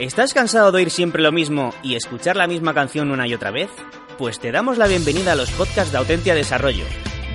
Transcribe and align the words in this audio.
¿Estás 0.00 0.32
cansado 0.32 0.72
de 0.72 0.78
oír 0.78 0.90
siempre 0.90 1.20
lo 1.20 1.30
mismo 1.30 1.74
y 1.82 1.94
escuchar 1.94 2.34
la 2.34 2.46
misma 2.46 2.72
canción 2.72 3.10
una 3.10 3.28
y 3.28 3.34
otra 3.34 3.50
vez? 3.50 3.68
Pues 4.16 4.40
te 4.40 4.50
damos 4.50 4.78
la 4.78 4.86
bienvenida 4.86 5.32
a 5.32 5.34
los 5.34 5.50
podcasts 5.50 5.92
de 5.92 5.98
Autentia 5.98 6.34
Desarrollo, 6.34 6.86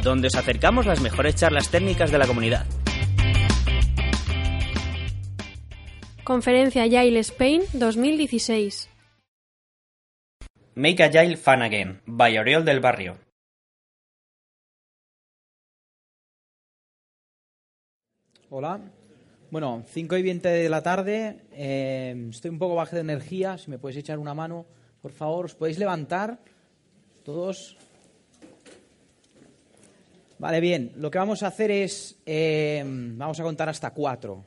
donde 0.02 0.30
os 0.30 0.36
acercamos 0.36 0.88
las 0.88 1.00
mejores 1.00 1.36
charlas 1.36 1.70
técnicas 1.70 2.10
de 2.10 2.18
la 2.18 2.26
comunidad. 2.26 2.66
Conferencia 6.24 6.82
Agile 6.82 7.20
Spain 7.20 7.62
2016. 7.74 8.90
Make 10.74 11.04
Agile 11.04 11.38
Fun 11.38 11.62
Again, 11.62 12.02
by 12.08 12.36
Oriol 12.36 12.66
del 12.66 12.80
Barrio. 12.80 13.20
Hola. 18.50 18.95
Bueno, 19.56 19.84
5 19.88 20.18
y 20.18 20.22
20 20.22 20.50
de 20.50 20.68
la 20.68 20.82
tarde. 20.82 21.46
eh, 21.54 22.28
estoy 22.30 22.52
un 22.52 22.60
poco 22.60 22.76
bajo 22.76 22.94
de 22.94 23.00
energía. 23.00 23.58
Si 23.58 23.72
me 23.72 23.80
podéis 23.80 24.00
echar 24.00 24.20
una 24.20 24.34
mano, 24.34 24.66
por 25.02 25.14
favor. 25.14 25.46
¿Os 25.46 25.56
podéis 25.56 25.80
levantar? 25.80 26.40
Todos. 27.24 27.78
Vale, 30.40 30.60
bien. 30.60 30.92
Lo 30.98 31.10
que 31.10 31.20
vamos 31.20 31.42
a 31.42 31.48
hacer 31.48 31.72
es. 31.72 32.18
eh, 32.26 32.84
vamos 32.86 33.40
a 33.40 33.44
contar 33.44 33.70
hasta 33.70 33.92
cuatro. 33.92 34.44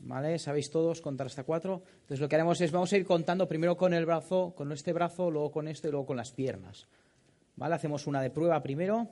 ¿Vale? 0.00 0.38
¿Sabéis 0.38 0.70
todos 0.70 1.00
contar 1.00 1.28
hasta 1.28 1.44
cuatro? 1.44 1.82
Entonces 2.02 2.20
lo 2.20 2.28
que 2.28 2.34
haremos 2.34 2.60
es. 2.60 2.70
Vamos 2.70 2.92
a 2.92 2.98
ir 2.98 3.06
contando 3.06 3.48
primero 3.48 3.78
con 3.78 3.94
el 3.94 4.04
brazo, 4.04 4.52
con 4.54 4.70
este 4.72 4.92
brazo, 4.92 5.30
luego 5.30 5.50
con 5.52 5.68
este 5.68 5.88
y 5.88 5.90
luego 5.90 6.04
con 6.04 6.18
las 6.18 6.32
piernas. 6.32 6.86
¿Vale? 7.56 7.76
Hacemos 7.76 8.06
una 8.06 8.20
de 8.20 8.28
prueba 8.28 8.62
primero. 8.62 9.08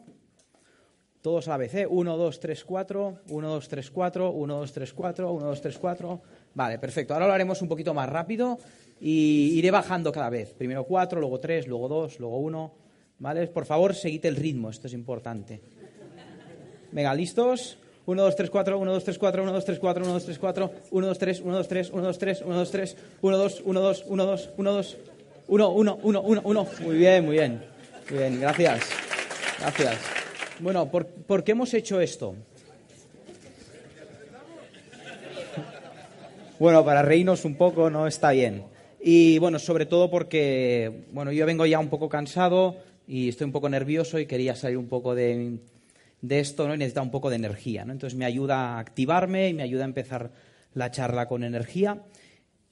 Todos 1.22 1.46
a 1.46 1.52
la 1.52 1.56
vez, 1.56 1.72
¿eh? 1.76 1.86
1, 1.86 2.16
2, 2.16 2.40
3, 2.40 2.64
4, 2.64 3.18
1, 3.28 3.48
2, 3.48 3.68
3, 3.68 3.90
4, 3.92 4.30
1, 4.30 4.54
2, 4.56 4.72
3, 4.72 4.92
4, 4.92 5.32
1, 5.32 5.46
2, 5.46 5.60
3, 5.60 5.78
4. 5.78 6.22
Vale, 6.54 6.78
perfecto. 6.80 7.14
Ahora 7.14 7.28
lo 7.28 7.32
haremos 7.32 7.62
un 7.62 7.68
poquito 7.68 7.94
más 7.94 8.08
rápido 8.08 8.58
y 9.00 9.52
iré 9.56 9.70
bajando 9.70 10.10
cada 10.10 10.28
vez. 10.30 10.52
Primero 10.52 10.82
4, 10.82 11.20
luego 11.20 11.38
3, 11.38 11.68
luego 11.68 11.86
2, 11.86 12.18
luego 12.18 12.38
1. 12.38 12.74
¿Vale? 13.20 13.46
Por 13.46 13.66
favor, 13.66 13.94
seguid 13.94 14.26
el 14.26 14.34
ritmo, 14.34 14.68
esto 14.68 14.88
es 14.88 14.94
importante. 14.94 15.60
Venga, 16.90 17.14
¿listos? 17.14 17.78
1, 18.04 18.20
2, 18.20 18.34
3, 18.36 18.50
4, 18.50 18.78
1, 18.80 18.92
2, 18.92 19.04
3, 19.04 19.18
4, 19.18 19.42
1, 19.44 19.52
2, 19.52 19.64
3, 19.64 19.78
4, 19.78 20.02
1, 20.02 20.12
2, 20.12 20.24
3, 20.24 20.38
4, 20.40 20.72
1, 20.90 21.06
2, 21.06 21.18
3, 21.18 21.40
1, 21.40 21.56
2, 21.56 21.68
3, 21.68 21.90
1, 21.90 22.02
2, 22.02 22.18
3, 22.18 22.42
1, 22.42 22.56
2, 22.56 22.70
3, 22.72 22.96
1, 23.22 23.38
2, 23.38 23.62
1, 23.64 23.80
2, 23.80 24.04
1, 24.08 24.26
2, 24.26 24.50
1, 24.56 24.72
2, 24.72 24.96
1, 25.46 25.68
1, 25.68 25.98
1, 26.02 26.20
1, 26.20 26.42
1. 26.44 26.66
Muy 26.80 26.96
bien, 26.96 27.24
muy 27.24 27.36
bien. 27.36 27.62
Muy 28.10 28.18
bien, 28.18 28.40
gracias. 28.40 28.90
Gracias. 29.60 30.21
Bueno, 30.62 30.88
¿por, 30.88 31.08
¿por 31.08 31.42
qué 31.42 31.52
hemos 31.52 31.74
hecho 31.74 32.00
esto? 32.00 32.36
Bueno, 36.60 36.84
para 36.84 37.02
reírnos 37.02 37.44
un 37.44 37.56
poco, 37.56 37.90
¿no? 37.90 38.06
Está 38.06 38.30
bien. 38.30 38.62
Y 39.00 39.40
bueno, 39.40 39.58
sobre 39.58 39.86
todo 39.86 40.08
porque, 40.08 41.06
bueno, 41.10 41.32
yo 41.32 41.46
vengo 41.46 41.66
ya 41.66 41.80
un 41.80 41.88
poco 41.88 42.08
cansado 42.08 42.76
y 43.08 43.30
estoy 43.30 43.46
un 43.46 43.50
poco 43.50 43.68
nervioso 43.68 44.20
y 44.20 44.26
quería 44.26 44.54
salir 44.54 44.78
un 44.78 44.86
poco 44.86 45.16
de, 45.16 45.58
de 46.20 46.38
esto, 46.38 46.68
¿no? 46.68 46.76
Y 46.76 46.78
necesita 46.78 47.02
un 47.02 47.10
poco 47.10 47.28
de 47.28 47.36
energía, 47.36 47.84
¿no? 47.84 47.90
Entonces 47.90 48.16
me 48.16 48.24
ayuda 48.24 48.76
a 48.76 48.78
activarme 48.78 49.48
y 49.48 49.54
me 49.54 49.64
ayuda 49.64 49.82
a 49.82 49.86
empezar 49.86 50.30
la 50.74 50.92
charla 50.92 51.26
con 51.26 51.42
energía. 51.42 52.04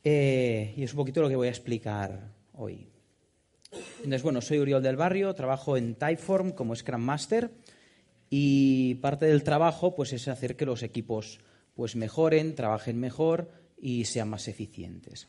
Eh, 0.05 0.75
y 0.77 0.85
es 0.85 0.93
un 0.93 0.99
poquito 0.99 1.23
lo 1.23 1.29
que 1.29 1.35
voy 1.35 1.49
a 1.49 1.51
explicar 1.51 2.21
hoy. 2.55 2.87
Entonces, 3.97 4.23
bueno, 4.23 4.41
soy 4.41 4.61
Uriol 4.61 4.81
del 4.81 4.95
Barrio, 4.95 5.35
trabajo 5.35 5.77
en 5.77 5.97
Typeform 5.97 6.53
como 6.53 6.77
Scrum 6.77 7.01
Master 7.01 7.51
y 8.31 8.95
parte 8.97 9.27
del 9.27 9.43
trabajo 9.43 9.95
pues 9.95 10.13
es 10.13 10.29
hacer 10.29 10.57
que 10.57 10.65
los 10.65 10.85
equipos 10.85 11.41
pues 11.75 11.97
mejoren, 11.97 12.55
trabajen 12.55 12.99
mejor 12.99 13.51
y 13.81 14.05
sean 14.05 14.29
más 14.29 14.47
eficientes. 14.49 15.27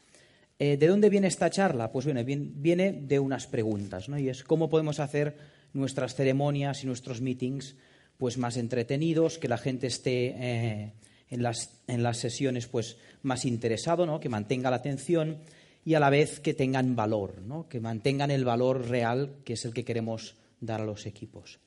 Eh, 0.59 0.77
¿De 0.77 0.87
dónde 0.87 1.09
viene 1.09 1.27
esta 1.27 1.49
charla? 1.49 1.91
Pues 1.91 2.05
bueno, 2.05 2.23
viene 2.23 2.91
de 2.91 3.19
unas 3.19 3.47
preguntas, 3.47 4.07
¿no? 4.07 4.19
Y 4.19 4.29
es 4.29 4.43
cómo 4.43 4.69
podemos 4.69 4.99
hacer 4.99 5.35
nuestras 5.73 6.13
ceremonias 6.13 6.83
y 6.83 6.87
nuestros 6.87 7.21
meetings 7.21 7.75
pues 8.17 8.37
más 8.37 8.57
entretenidos, 8.57 9.39
que 9.39 9.47
la 9.47 9.57
gente 9.57 9.87
esté 9.87 10.35
eh, 10.37 10.93
en, 11.31 11.41
las, 11.41 11.81
en, 11.87 12.03
las, 12.03 12.17
sesiones 12.17 12.67
pues 12.67 12.97
más 13.23 13.45
interesado, 13.45 14.05
¿no? 14.05 14.19
que 14.19 14.29
mantenga 14.29 14.69
la 14.69 14.75
atención 14.75 15.39
y 15.83 15.95
a 15.95 15.99
la 15.99 16.11
vez 16.11 16.39
que 16.39 16.53
tengan 16.53 16.95
valor, 16.95 17.41
¿no? 17.41 17.67
que 17.67 17.79
mantengan 17.79 18.29
el 18.29 18.45
valor 18.45 18.87
real 18.87 19.37
que 19.43 19.53
es 19.53 19.65
el 19.65 19.73
que 19.73 19.83
queremos 19.83 20.35
dar 20.59 20.81
a 20.81 20.85
los 20.85 21.07
equipos. 21.07 21.57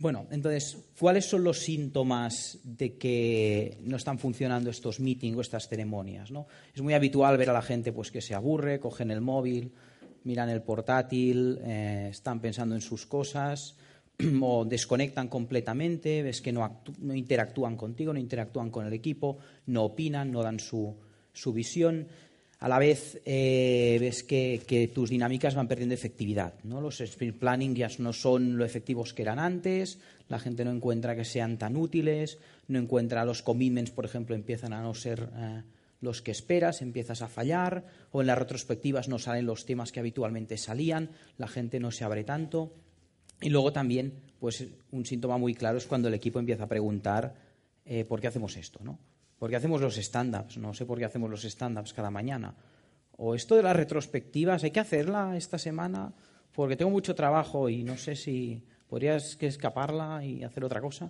Bueno, 0.00 0.26
entonces, 0.30 0.78
¿cuáles 0.98 1.26
son 1.26 1.44
los 1.44 1.58
síntomas 1.58 2.58
de 2.64 2.96
que 2.96 3.76
no 3.82 3.98
están 3.98 4.18
funcionando 4.18 4.70
estos 4.70 4.98
meetings 4.98 5.36
o 5.36 5.42
estas 5.42 5.68
ceremonias? 5.68 6.30
¿no? 6.30 6.46
Es 6.74 6.80
muy 6.80 6.94
habitual 6.94 7.36
ver 7.36 7.50
a 7.50 7.52
la 7.52 7.60
gente 7.60 7.92
pues, 7.92 8.10
que 8.10 8.22
se 8.22 8.34
aburre, 8.34 8.80
cogen 8.80 9.10
el 9.10 9.20
móvil, 9.20 9.74
miran 10.24 10.48
el 10.48 10.62
portátil, 10.62 11.60
eh, 11.62 12.08
están 12.10 12.40
pensando 12.40 12.74
en 12.74 12.80
sus 12.80 13.04
cosas 13.04 13.76
o 14.40 14.64
desconectan 14.64 15.28
completamente, 15.28 16.22
ves 16.22 16.40
que 16.40 16.50
no, 16.50 16.80
no, 17.00 17.14
interactúan 17.14 17.76
contigo, 17.76 18.14
no 18.14 18.18
interactúan 18.18 18.70
con 18.70 18.86
el 18.86 18.94
equipo, 18.94 19.36
no 19.66 19.84
opinan, 19.84 20.32
no 20.32 20.42
dan 20.42 20.60
su, 20.60 20.96
su 21.34 21.52
visión. 21.52 22.08
A 22.60 22.68
la 22.68 22.78
vez 22.78 23.22
eh, 23.24 23.96
ves 23.98 24.22
que, 24.22 24.90
tus 24.94 25.08
dinámicas 25.08 25.54
van 25.54 25.66
perdiendo 25.66 25.94
efectividad. 25.94 26.52
¿no? 26.62 26.82
Los 26.82 27.00
sprint 27.00 27.38
planning 27.38 27.74
ya 27.74 27.88
no 27.98 28.12
son 28.12 28.58
lo 28.58 28.66
efectivos 28.66 29.14
que 29.14 29.22
eran 29.22 29.38
antes, 29.38 29.98
la 30.28 30.38
gente 30.38 30.62
no 30.66 30.70
encuentra 30.70 31.16
que 31.16 31.24
sean 31.24 31.56
tan 31.56 31.74
útiles, 31.74 32.38
no 32.68 32.78
encuentra 32.78 33.24
los 33.24 33.40
commitments, 33.40 33.90
por 33.90 34.04
ejemplo, 34.04 34.34
empiezan 34.34 34.74
a 34.74 34.82
no 34.82 34.92
ser 34.92 35.30
eh, 35.34 35.62
los 36.02 36.20
que 36.20 36.32
esperas, 36.32 36.82
empiezas 36.82 37.22
a 37.22 37.28
fallar, 37.28 37.86
o 38.12 38.20
en 38.20 38.26
las 38.26 38.36
retrospectivas 38.36 39.08
no 39.08 39.18
salen 39.18 39.46
los 39.46 39.64
temas 39.64 39.90
que 39.90 40.00
habitualmente 40.00 40.58
salían, 40.58 41.08
la 41.38 41.48
gente 41.48 41.80
no 41.80 41.90
se 41.90 42.04
abre 42.04 42.24
tanto. 42.24 42.74
Y 43.40 43.48
luego 43.48 43.72
también, 43.72 44.12
pues 44.38 44.66
un 44.90 45.06
síntoma 45.06 45.38
muy 45.38 45.54
claro 45.54 45.78
es 45.78 45.86
cuando 45.86 46.08
el 46.08 46.14
equipo 46.14 46.38
empieza 46.38 46.64
a 46.64 46.68
preguntar 46.68 47.34
eh, 47.86 48.04
por 48.04 48.20
qué 48.20 48.26
hacemos 48.26 48.54
esto, 48.58 48.80
¿no? 48.84 48.98
¿Por 49.40 49.48
qué 49.48 49.56
hacemos 49.56 49.80
los 49.80 49.96
stand-ups? 49.96 50.58
No 50.58 50.74
sé 50.74 50.84
por 50.84 50.98
qué 50.98 51.06
hacemos 51.06 51.30
los 51.30 51.44
stand-ups 51.44 51.94
cada 51.94 52.10
mañana. 52.10 52.54
O 53.16 53.34
esto 53.34 53.56
de 53.56 53.62
las 53.62 53.74
retrospectivas, 53.74 54.64
¿hay 54.64 54.70
que 54.70 54.80
hacerla 54.80 55.34
esta 55.34 55.56
semana? 55.56 56.12
Porque 56.52 56.76
tengo 56.76 56.90
mucho 56.90 57.14
trabajo 57.14 57.70
y 57.70 57.82
no 57.82 57.96
sé 57.96 58.16
si 58.16 58.62
podrías 58.86 59.38
escaparla 59.40 60.22
y 60.22 60.44
hacer 60.44 60.62
otra 60.62 60.82
cosa. 60.82 61.06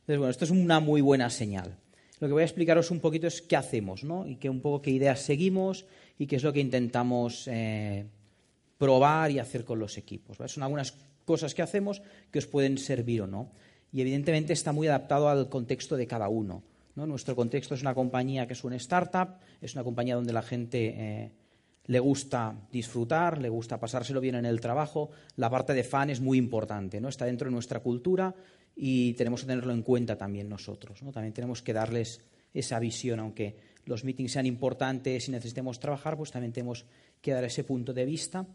Entonces, 0.00 0.16
bueno, 0.16 0.30
esto 0.30 0.46
es 0.46 0.50
una 0.50 0.80
muy 0.80 1.02
buena 1.02 1.28
señal. 1.28 1.76
Lo 2.20 2.28
que 2.28 2.32
voy 2.32 2.40
a 2.40 2.46
explicaros 2.46 2.90
un 2.90 3.00
poquito 3.00 3.26
es 3.26 3.42
qué 3.42 3.56
hacemos, 3.56 4.02
¿no? 4.02 4.26
Y 4.26 4.36
qué 4.36 4.48
un 4.48 4.62
poco 4.62 4.80
qué 4.80 4.90
ideas 4.90 5.20
seguimos 5.20 5.84
y 6.18 6.26
qué 6.26 6.36
es 6.36 6.44
lo 6.44 6.54
que 6.54 6.60
intentamos 6.60 7.46
eh, 7.48 8.06
probar 8.78 9.30
y 9.30 9.40
hacer 9.40 9.66
con 9.66 9.78
los 9.78 9.98
equipos. 9.98 10.38
Son 10.50 10.62
algunas 10.62 10.94
cosas 11.26 11.54
que 11.54 11.60
hacemos 11.60 12.00
que 12.30 12.38
os 12.38 12.46
pueden 12.46 12.78
servir 12.78 13.20
o 13.20 13.26
no. 13.26 13.50
Y 13.92 14.00
evidentemente 14.00 14.54
está 14.54 14.72
muy 14.72 14.88
adaptado 14.88 15.28
al 15.28 15.50
contexto 15.50 15.98
de 15.98 16.06
cada 16.06 16.30
uno. 16.30 16.62
Nuestro 17.06 17.36
contexto 17.36 17.74
es 17.74 17.82
una 17.82 17.94
compañía 17.94 18.46
que 18.46 18.54
es 18.54 18.64
una 18.64 18.76
startup, 18.76 19.38
es 19.60 19.74
una 19.74 19.84
compañía 19.84 20.14
donde 20.14 20.32
la 20.32 20.42
gente 20.42 20.94
eh, 20.96 21.32
le 21.86 22.00
gusta 22.00 22.54
disfrutar, 22.70 23.40
le 23.40 23.48
gusta 23.48 23.80
pasárselo 23.80 24.20
bien 24.20 24.34
en 24.34 24.46
el 24.46 24.60
trabajo. 24.60 25.10
La 25.36 25.50
parte 25.50 25.74
de 25.74 25.84
fan 25.84 26.10
es 26.10 26.20
muy 26.20 26.38
importante, 26.38 27.00
¿no? 27.00 27.08
está 27.08 27.24
dentro 27.24 27.46
de 27.46 27.52
nuestra 27.52 27.80
cultura 27.80 28.34
y 28.76 29.14
tenemos 29.14 29.40
que 29.40 29.48
tenerlo 29.48 29.72
en 29.72 29.82
cuenta 29.82 30.16
también 30.16 30.48
nosotros. 30.48 31.02
¿no? 31.02 31.10
También 31.12 31.32
tenemos 31.32 31.62
que 31.62 31.72
darles 31.72 32.20
esa 32.52 32.78
visión, 32.78 33.20
aunque 33.20 33.56
los 33.86 34.04
meetings 34.04 34.32
sean 34.32 34.46
importantes 34.46 35.28
y 35.28 35.30
necesitemos 35.30 35.80
trabajar, 35.80 36.16
pues 36.16 36.30
también 36.30 36.52
tenemos 36.52 36.84
que 37.20 37.32
dar 37.32 37.44
ese 37.44 37.64
punto 37.64 37.92
de 37.92 38.04
vista. 38.04 38.46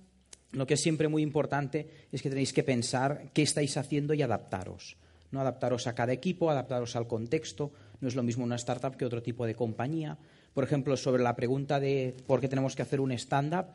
Lo 0.51 0.67
que 0.67 0.75
es 0.75 0.81
siempre 0.81 1.07
muy 1.07 1.23
importante 1.23 1.87
es 2.11 2.21
que 2.21 2.29
tenéis 2.29 2.53
que 2.53 2.63
pensar 2.63 3.31
qué 3.33 3.41
estáis 3.41 3.75
haciendo 3.77 4.13
y 4.13 4.21
adaptaros. 4.21 4.97
¿no? 5.31 5.41
Adaptaros 5.41 5.87
a 5.87 5.95
cada 5.95 6.13
equipo, 6.13 6.51
adaptaros 6.51 6.95
al 6.95 7.07
contexto. 7.07 7.71
No 8.03 8.09
es 8.09 8.15
lo 8.15 8.23
mismo 8.23 8.43
una 8.43 8.57
startup 8.57 8.97
que 8.97 9.05
otro 9.05 9.23
tipo 9.23 9.45
de 9.45 9.55
compañía. 9.55 10.17
Por 10.53 10.65
ejemplo, 10.65 10.97
sobre 10.97 11.23
la 11.23 11.37
pregunta 11.37 11.79
de 11.79 12.13
por 12.27 12.41
qué 12.41 12.49
tenemos 12.49 12.75
que 12.75 12.81
hacer 12.81 12.99
un 12.99 13.13
stand-up, 13.13 13.67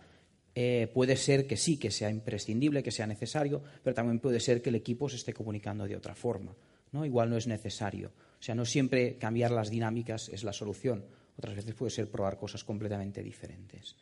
eh, 0.54 0.90
puede 0.92 1.16
ser 1.16 1.46
que 1.46 1.56
sí, 1.56 1.78
que 1.78 1.90
sea 1.90 2.10
imprescindible, 2.10 2.82
que 2.82 2.90
sea 2.90 3.06
necesario, 3.06 3.62
pero 3.82 3.94
también 3.94 4.18
puede 4.18 4.38
ser 4.38 4.60
que 4.60 4.68
el 4.68 4.74
equipo 4.74 5.08
se 5.08 5.16
esté 5.16 5.32
comunicando 5.32 5.86
de 5.86 5.96
otra 5.96 6.14
forma. 6.14 6.54
¿no? 6.92 7.06
Igual 7.06 7.30
no 7.30 7.38
es 7.38 7.46
necesario. 7.46 8.08
O 8.38 8.42
sea, 8.42 8.54
no 8.54 8.66
siempre 8.66 9.16
cambiar 9.16 9.50
las 9.50 9.70
dinámicas 9.70 10.28
es 10.28 10.44
la 10.44 10.52
solución. 10.52 11.06
Otras 11.38 11.56
veces 11.56 11.74
puede 11.74 11.90
ser 11.90 12.10
probar 12.10 12.36
cosas 12.36 12.64
completamente 12.64 13.22
diferentes. 13.22 13.96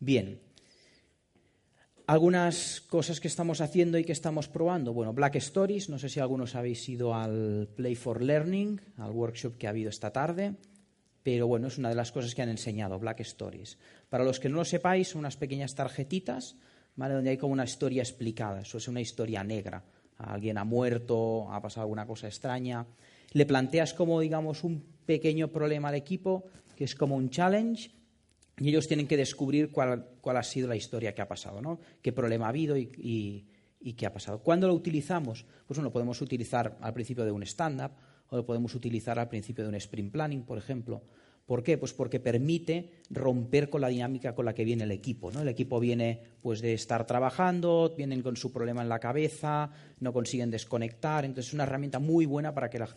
Bien. 0.00 0.38
Algunas 2.08 2.80
cosas 2.80 3.20
que 3.20 3.28
estamos 3.28 3.60
haciendo 3.60 3.98
y 3.98 4.04
que 4.04 4.12
estamos 4.12 4.48
probando. 4.48 4.94
Bueno, 4.94 5.12
Black 5.12 5.36
Stories, 5.36 5.90
no 5.90 5.98
sé 5.98 6.08
si 6.08 6.20
algunos 6.20 6.54
habéis 6.54 6.88
ido 6.88 7.12
al 7.14 7.68
Play 7.76 7.96
for 7.96 8.22
Learning, 8.22 8.80
al 8.96 9.10
workshop 9.10 9.58
que 9.58 9.66
ha 9.66 9.70
habido 9.70 9.90
esta 9.90 10.10
tarde, 10.10 10.54
pero 11.22 11.46
bueno, 11.46 11.68
es 11.68 11.76
una 11.76 11.90
de 11.90 11.94
las 11.94 12.10
cosas 12.10 12.34
que 12.34 12.40
han 12.40 12.48
enseñado, 12.48 12.98
Black 12.98 13.20
Stories. 13.20 13.76
Para 14.08 14.24
los 14.24 14.40
que 14.40 14.48
no 14.48 14.56
lo 14.56 14.64
sepáis, 14.64 15.08
son 15.08 15.18
unas 15.18 15.36
pequeñas 15.36 15.74
tarjetitas, 15.74 16.56
¿vale? 16.96 17.12
donde 17.12 17.28
hay 17.28 17.36
como 17.36 17.52
una 17.52 17.64
historia 17.64 18.00
explicada, 18.00 18.62
eso 18.62 18.78
es 18.78 18.88
una 18.88 19.02
historia 19.02 19.44
negra. 19.44 19.84
Alguien 20.16 20.56
ha 20.56 20.64
muerto, 20.64 21.52
ha 21.52 21.60
pasado 21.60 21.82
alguna 21.82 22.06
cosa 22.06 22.26
extraña, 22.26 22.86
le 23.32 23.44
planteas 23.44 23.92
como, 23.92 24.18
digamos, 24.20 24.64
un 24.64 24.82
pequeño 25.04 25.48
problema 25.48 25.90
al 25.90 25.96
equipo, 25.96 26.46
que 26.74 26.84
es 26.84 26.94
como 26.94 27.16
un 27.16 27.28
challenge, 27.28 27.90
y 28.60 28.68
ellos 28.68 28.88
tienen 28.88 29.06
que 29.06 29.16
descubrir 29.16 29.70
cuál, 29.70 30.06
ha 30.24 30.42
sido 30.42 30.68
la 30.68 30.76
historia 30.76 31.14
que 31.14 31.22
ha 31.22 31.28
pasado, 31.28 31.60
¿no? 31.60 31.80
qué 32.02 32.12
problema 32.12 32.46
ha 32.46 32.50
habido 32.50 32.76
y, 32.76 33.46
qué 33.96 34.06
ha 34.06 34.12
pasado. 34.12 34.40
¿Cuándo 34.40 34.66
lo 34.68 34.74
utilizamos? 34.74 35.44
Pues 35.66 35.78
bueno, 35.78 35.88
lo 35.88 35.92
podemos 35.92 36.20
utilizar 36.20 36.76
al 36.80 36.92
principio 36.92 37.24
de 37.24 37.30
un 37.30 37.42
stand-up 37.42 37.92
o 38.30 38.36
lo 38.36 38.44
podemos 38.44 38.74
utilizar 38.74 39.18
al 39.18 39.28
principio 39.28 39.64
de 39.64 39.70
un 39.70 39.74
sprint 39.76 40.12
planning, 40.12 40.42
por 40.42 40.58
ejemplo. 40.58 41.02
¿Por 41.46 41.62
qué? 41.62 41.78
Pues 41.78 41.94
porque 41.94 42.20
permite 42.20 42.90
romper 43.08 43.70
con 43.70 43.80
la 43.80 43.88
dinámica 43.88 44.34
con 44.34 44.44
la 44.44 44.52
que 44.52 44.64
viene 44.64 44.84
el 44.84 44.90
equipo. 44.90 45.30
El 45.30 45.48
equipo 45.48 45.80
viene 45.80 46.20
pues, 46.42 46.60
de 46.60 46.74
estar 46.74 47.06
trabajando, 47.06 47.94
vienen 47.96 48.20
con 48.20 48.36
su 48.36 48.52
problema 48.52 48.82
en 48.82 48.90
la 48.90 48.98
cabeza, 48.98 49.70
no 49.98 50.12
consiguen 50.12 50.50
desconectar. 50.50 51.24
Entonces 51.24 51.48
es 51.48 51.54
una 51.54 51.62
herramienta 51.62 52.00
muy 52.00 52.26
buena 52.26 52.52
para 52.52 52.68
que 52.68 52.78
la, 52.78 52.88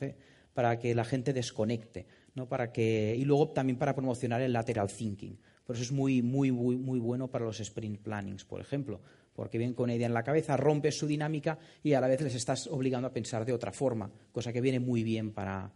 para 0.54 0.80
que 0.80 0.94
la 0.94 1.06
gente 1.06 1.32
desconecte. 1.32 2.08
¿no? 2.36 2.48
Para 2.48 2.72
que, 2.72 3.16
y 3.18 3.24
luego 3.24 3.50
también 3.50 3.78
para 3.78 3.96
promocionar 3.96 4.42
el 4.42 4.54
lateral 4.54 4.90
thinking. 4.90 5.38
Por 5.66 5.76
eso 5.76 5.84
es 5.84 5.92
muy, 5.92 6.22
muy, 6.22 6.52
muy, 6.52 6.78
muy 6.78 7.00
bueno 7.00 7.30
para 7.30 7.46
los 7.46 7.60
sprint 7.60 8.02
plannings, 8.02 8.46
por 8.46 8.62
ejemplo, 8.62 9.02
porque 9.34 9.58
vienen 9.58 9.76
con 9.76 9.86
una 9.86 9.96
idea 9.96 10.08
en 10.08 10.14
la 10.14 10.24
cabeza, 10.24 10.58
rompes 10.58 10.98
su 10.98 11.08
dinámica 11.08 11.60
y 11.84 11.94
a 11.94 12.02
la 12.02 12.08
vez 12.08 12.22
les 12.22 12.36
estás 12.36 12.68
obligando 12.68 13.08
a 13.08 13.14
pensar 13.14 13.46
de 13.46 13.54
otra 13.54 13.72
forma, 13.72 14.12
cosa 14.32 14.52
que 14.52 14.62
viene 14.62 14.80
muy 14.80 15.04
bien 15.04 15.32
para, 15.32 15.72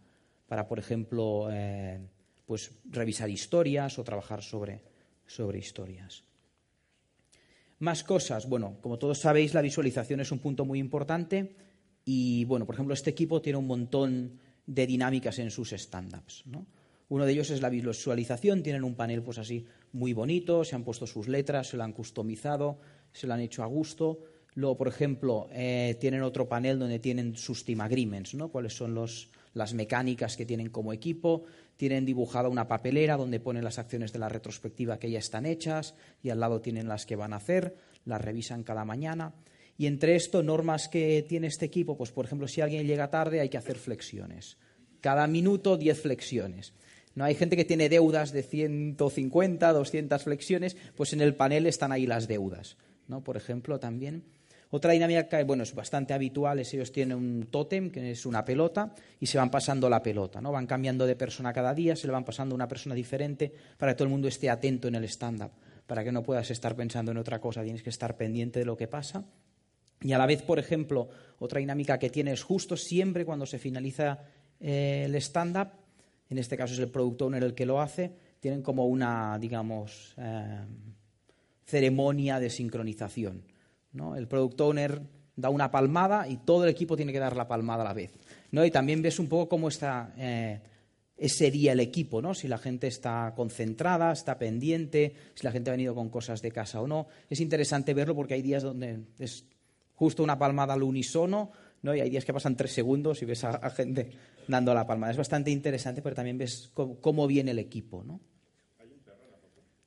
para 0.48 0.68
por 0.68 0.80
ejemplo, 0.80 1.48
eh, 1.52 2.00
pues 2.46 2.72
revisar 2.86 3.30
historias 3.30 3.98
o 4.00 4.04
trabajar 4.04 4.42
sobre, 4.42 4.82
sobre 5.26 5.60
historias. 5.60 6.24
Más 7.80 8.04
cosas. 8.04 8.48
Bueno, 8.48 8.78
como 8.82 8.98
todos 8.98 9.20
sabéis, 9.20 9.54
la 9.54 9.62
visualización 9.62 10.22
es 10.22 10.32
un 10.32 10.40
punto 10.40 10.66
muy 10.66 10.80
importante 10.80 11.56
y, 12.06 12.46
bueno, 12.46 12.66
por 12.66 12.76
ejemplo, 12.76 12.94
este 12.94 13.10
equipo 13.10 13.42
tiene 13.42 13.58
un 13.58 13.68
montón 13.68 14.40
de 14.66 14.88
dinámicas 14.88 15.40
en 15.40 15.52
sus 15.52 15.74
stand-ups. 15.74 16.44
Uno 17.10 17.26
de 17.26 17.34
ellos 17.34 17.50
es 17.52 17.62
la 17.62 17.70
visualización, 17.70 18.64
tienen 18.64 18.84
un 18.84 18.96
panel 18.96 19.22
pues 19.22 19.38
así 19.38 19.66
muy 19.92 20.14
bonito, 20.14 20.64
se 20.64 20.76
han 20.76 20.84
puesto 20.84 21.06
sus 21.06 21.28
letras, 21.28 21.68
se 21.68 21.78
lo 21.78 21.84
han 21.84 21.94
customizado, 21.94 22.80
se 23.12 23.28
lo 23.28 23.34
han 23.34 23.42
hecho 23.42 23.64
a 23.64 23.68
gusto. 23.68 24.20
Luego, 24.56 24.78
por 24.78 24.88
ejemplo, 24.88 25.48
eh, 25.52 25.98
tienen 26.00 26.24
otro 26.24 26.48
panel 26.48 26.80
donde 26.80 27.00
tienen 27.00 27.36
sus 27.36 27.66
team 27.66 27.82
agreements, 27.82 28.34
¿no? 28.36 28.50
cuáles 28.50 28.74
son 28.74 28.96
las 29.54 29.74
mecánicas 29.74 30.38
que 30.38 30.46
tienen 30.46 30.70
como 30.70 30.94
equipo, 30.94 31.44
tienen 31.78 32.06
dibujada 32.06 32.50
una 32.50 32.68
papelera 32.68 33.18
donde 33.18 33.40
ponen 33.40 33.64
las 33.66 33.80
acciones 33.80 34.14
de 34.14 34.20
la 34.20 34.30
retrospectiva 34.30 34.98
que 34.98 35.12
ya 35.12 35.20
están 35.20 35.46
hechas 35.46 35.96
y 36.24 36.30
al 36.30 36.40
lado 36.40 36.62
tienen 36.62 36.88
las 36.88 37.06
que 37.06 37.18
van 37.18 37.34
a 37.34 37.38
hacer, 37.38 37.76
las 38.06 38.22
revisan 38.22 38.64
cada 38.64 38.86
mañana. 38.86 39.36
Y 39.78 39.88
entre 39.88 40.16
esto, 40.16 40.42
normas 40.42 40.88
que 40.88 41.26
tiene 41.28 41.48
este 41.48 41.66
equipo, 41.66 41.98
pues 41.98 42.12
por 42.12 42.26
ejemplo, 42.26 42.48
si 42.48 42.62
alguien 42.62 42.88
llega 42.88 43.10
tarde 43.10 43.42
hay 43.42 43.50
que 43.50 43.58
hacer 43.58 43.76
flexiones. 43.76 44.58
Cada 45.02 45.28
minuto 45.28 45.78
10 45.78 46.02
flexiones. 46.02 46.74
No 47.16 47.24
hay 47.24 47.36
gente 47.36 47.56
que 47.56 47.66
tiene 47.66 47.90
deudas 47.90 48.32
de 48.32 48.44
150, 48.44 49.72
200 49.72 50.24
flexiones, 50.24 50.76
pues 50.96 51.14
en 51.14 51.22
el 51.22 51.36
panel 51.36 51.66
están 51.66 51.92
ahí 51.92 52.06
las 52.06 52.28
deudas, 52.28 52.78
¿no? 53.08 53.24
Por 53.24 53.38
ejemplo, 53.38 53.80
también. 53.80 54.24
Otra 54.72 54.92
dinámica 54.92 55.30
que 55.30 55.44
bueno, 55.46 55.64
es 55.64 55.74
bastante 55.74 56.14
habitual 56.14 56.60
es 56.60 56.74
ellos 56.74 56.92
tienen 56.92 57.18
un 57.18 57.48
tótem, 57.50 57.92
que 57.92 58.12
es 58.12 58.26
una 58.26 58.44
pelota, 58.44 58.94
y 59.22 59.28
se 59.28 59.38
van 59.38 59.50
pasando 59.50 59.90
la 59.90 60.04
pelota. 60.04 60.42
¿no? 60.42 60.52
Van 60.52 60.68
cambiando 60.68 61.06
de 61.06 61.16
persona 61.16 61.54
cada 61.54 61.74
día, 61.74 61.96
se 61.96 62.08
le 62.08 62.14
van 62.14 62.26
pasando 62.26 62.54
una 62.54 62.68
persona 62.68 62.94
diferente 62.94 63.54
para 63.78 63.94
que 63.94 63.98
todo 63.98 64.06
el 64.06 64.12
mundo 64.12 64.28
esté 64.28 64.50
atento 64.50 64.90
en 64.90 64.96
el 64.96 65.06
stand-up, 65.06 65.52
para 65.88 66.04
que 66.04 66.12
no 66.12 66.24
puedas 66.24 66.52
estar 66.52 66.76
pensando 66.76 67.12
en 67.12 67.18
otra 67.18 67.40
cosa, 67.40 67.64
tienes 67.64 67.84
que 67.84 67.90
estar 67.90 68.18
pendiente 68.18 68.60
de 68.60 68.66
lo 68.66 68.76
que 68.76 68.88
pasa. 68.88 69.24
Y 70.02 70.12
a 70.12 70.18
la 70.18 70.26
vez, 70.26 70.42
por 70.42 70.60
ejemplo, 70.60 71.08
otra 71.40 71.60
dinámica 71.60 71.98
que 71.98 72.10
tiene 72.10 72.34
es 72.34 72.44
justo 72.44 72.76
siempre 72.76 73.24
cuando 73.24 73.46
se 73.46 73.60
finaliza 73.60 74.20
eh, 74.60 75.04
el 75.06 75.16
stand-up, 75.16 75.70
en 76.30 76.38
este 76.38 76.58
caso 76.58 76.74
es 76.74 76.80
el 76.80 76.90
product 76.90 77.22
owner 77.24 77.44
el 77.44 77.54
que 77.54 77.66
lo 77.66 77.82
hace, 77.82 78.14
tienen 78.40 78.62
como 78.62 78.86
una, 78.86 79.38
digamos, 79.40 80.14
eh, 80.18 80.66
ceremonia 81.66 82.40
de 82.40 82.50
sincronización 82.50 83.44
el 84.18 84.28
product 84.28 84.62
owner 84.62 85.02
da 85.36 85.50
una 85.50 85.72
palmada 85.72 86.28
y 86.28 86.38
todo 86.38 86.64
el 86.64 86.70
equipo 86.70 86.96
tiene 86.96 87.12
que 87.12 87.20
dar 87.20 87.36
la 87.36 87.48
palmada 87.48 87.82
a 87.82 87.86
la 87.86 87.94
vez. 87.94 88.14
Y 88.52 88.72
también 88.72 89.02
ves 89.02 89.20
un 89.20 89.28
poco 89.28 89.50
cómo 89.50 89.68
está 89.68 90.14
eh, 90.18 90.62
ese 91.18 91.52
día 91.52 91.74
el 91.74 91.80
equipo, 91.80 92.22
¿no? 92.22 92.34
si 92.34 92.48
la 92.48 92.58
gente 92.58 92.88
está 92.88 93.34
concentrada, 93.36 94.12
está 94.12 94.38
pendiente, 94.38 95.14
si 95.34 95.44
la 95.44 95.52
gente 95.52 95.70
ha 95.70 95.74
venido 95.74 95.94
con 95.94 96.10
cosas 96.10 96.42
de 96.42 96.52
casa 96.52 96.82
o 96.82 96.88
no. 96.88 97.08
Es 97.30 97.42
interesante 97.42 97.94
verlo 97.94 98.16
porque 98.16 98.34
hay 98.34 98.42
días 98.42 98.64
donde 98.64 99.00
es 99.20 99.46
justo 99.94 100.24
una 100.24 100.38
palmada 100.38 100.74
al 100.74 100.84
unísono 100.84 101.52
¿no? 101.86 101.96
y 101.96 102.02
hay 102.02 102.10
días 102.10 102.26
que 102.26 102.34
pasan 102.34 102.58
tres 102.58 102.72
segundos 102.74 103.22
y 103.22 103.26
ves 103.26 103.44
a, 103.44 103.70
gente 103.70 104.10
dando 104.48 104.74
la 104.74 104.86
palmada. 104.86 105.12
Es 105.12 105.18
bastante 105.18 105.52
interesante, 105.52 106.02
pero 106.02 106.16
también 106.16 106.38
ves 106.38 106.72
cómo, 106.74 107.28
viene 107.28 107.52
el 107.52 107.60
equipo. 107.60 108.04
¿no? 108.04 108.20
¿Hay 108.80 108.88
un 108.92 109.00
perro 109.00 109.24
en 109.24 109.32
la? 109.32 109.38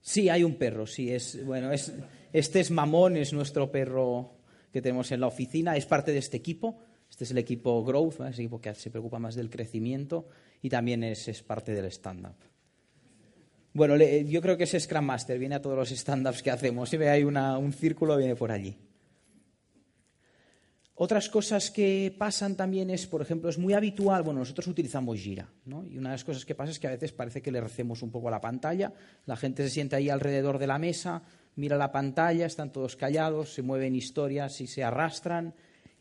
Sí, 0.00 0.28
hay 0.28 0.44
un 0.44 0.54
perro, 0.54 0.86
sí. 0.86 1.12
Es, 1.12 1.44
bueno, 1.44 1.72
es, 1.72 1.92
este 2.32 2.60
es 2.60 2.70
Mamón, 2.70 3.16
es 3.16 3.32
nuestro 3.32 3.70
perro 3.70 4.36
que 4.72 4.80
tenemos 4.80 5.10
en 5.12 5.20
la 5.20 5.26
oficina, 5.26 5.76
es 5.76 5.84
parte 5.84 6.12
de 6.12 6.18
este 6.18 6.36
equipo. 6.36 6.78
Este 7.10 7.24
es 7.24 7.30
el 7.30 7.38
equipo 7.38 7.84
Growth, 7.84 8.20
es 8.20 8.38
el 8.38 8.44
equipo 8.44 8.60
que 8.60 8.74
se 8.74 8.90
preocupa 8.90 9.18
más 9.18 9.34
del 9.34 9.50
crecimiento 9.50 10.28
y 10.62 10.68
también 10.68 11.02
es, 11.04 11.42
parte 11.42 11.72
del 11.72 11.86
stand-up. 11.86 12.36
Bueno, 13.72 13.96
yo 13.96 14.42
creo 14.42 14.56
que 14.56 14.64
es 14.64 14.76
Scrum 14.78 15.04
Master, 15.04 15.38
viene 15.38 15.54
a 15.54 15.62
todos 15.62 15.76
los 15.76 15.90
stand-ups 15.90 16.42
que 16.42 16.50
hacemos. 16.50 16.90
Si 16.90 16.96
ve 16.96 17.08
ahí 17.08 17.24
un 17.24 17.72
círculo, 17.72 18.16
viene 18.16 18.34
por 18.36 18.50
allí. 18.50 18.76
Otras 21.00 21.28
cosas 21.28 21.70
que 21.70 22.12
pasan 22.18 22.56
también 22.56 22.90
es, 22.90 23.06
por 23.06 23.22
ejemplo, 23.22 23.48
es 23.48 23.56
muy 23.56 23.72
habitual, 23.72 24.24
bueno, 24.24 24.40
nosotros 24.40 24.66
utilizamos 24.66 25.16
Gira, 25.16 25.48
¿no? 25.64 25.86
Y 25.86 25.96
una 25.96 26.08
de 26.10 26.14
las 26.14 26.24
cosas 26.24 26.44
que 26.44 26.56
pasa 26.56 26.72
es 26.72 26.80
que 26.80 26.88
a 26.88 26.90
veces 26.90 27.12
parece 27.12 27.40
que 27.40 27.52
le 27.52 27.60
recemos 27.60 28.02
un 28.02 28.10
poco 28.10 28.26
a 28.26 28.32
la 28.32 28.40
pantalla, 28.40 28.92
la 29.24 29.36
gente 29.36 29.62
se 29.62 29.70
siente 29.70 29.94
ahí 29.94 30.10
alrededor 30.10 30.58
de 30.58 30.66
la 30.66 30.76
mesa, 30.76 31.22
mira 31.54 31.76
la 31.76 31.92
pantalla, 31.92 32.46
están 32.46 32.72
todos 32.72 32.96
callados, 32.96 33.54
se 33.54 33.62
mueven 33.62 33.94
historias 33.94 34.60
y 34.60 34.66
se 34.66 34.82
arrastran. 34.82 35.54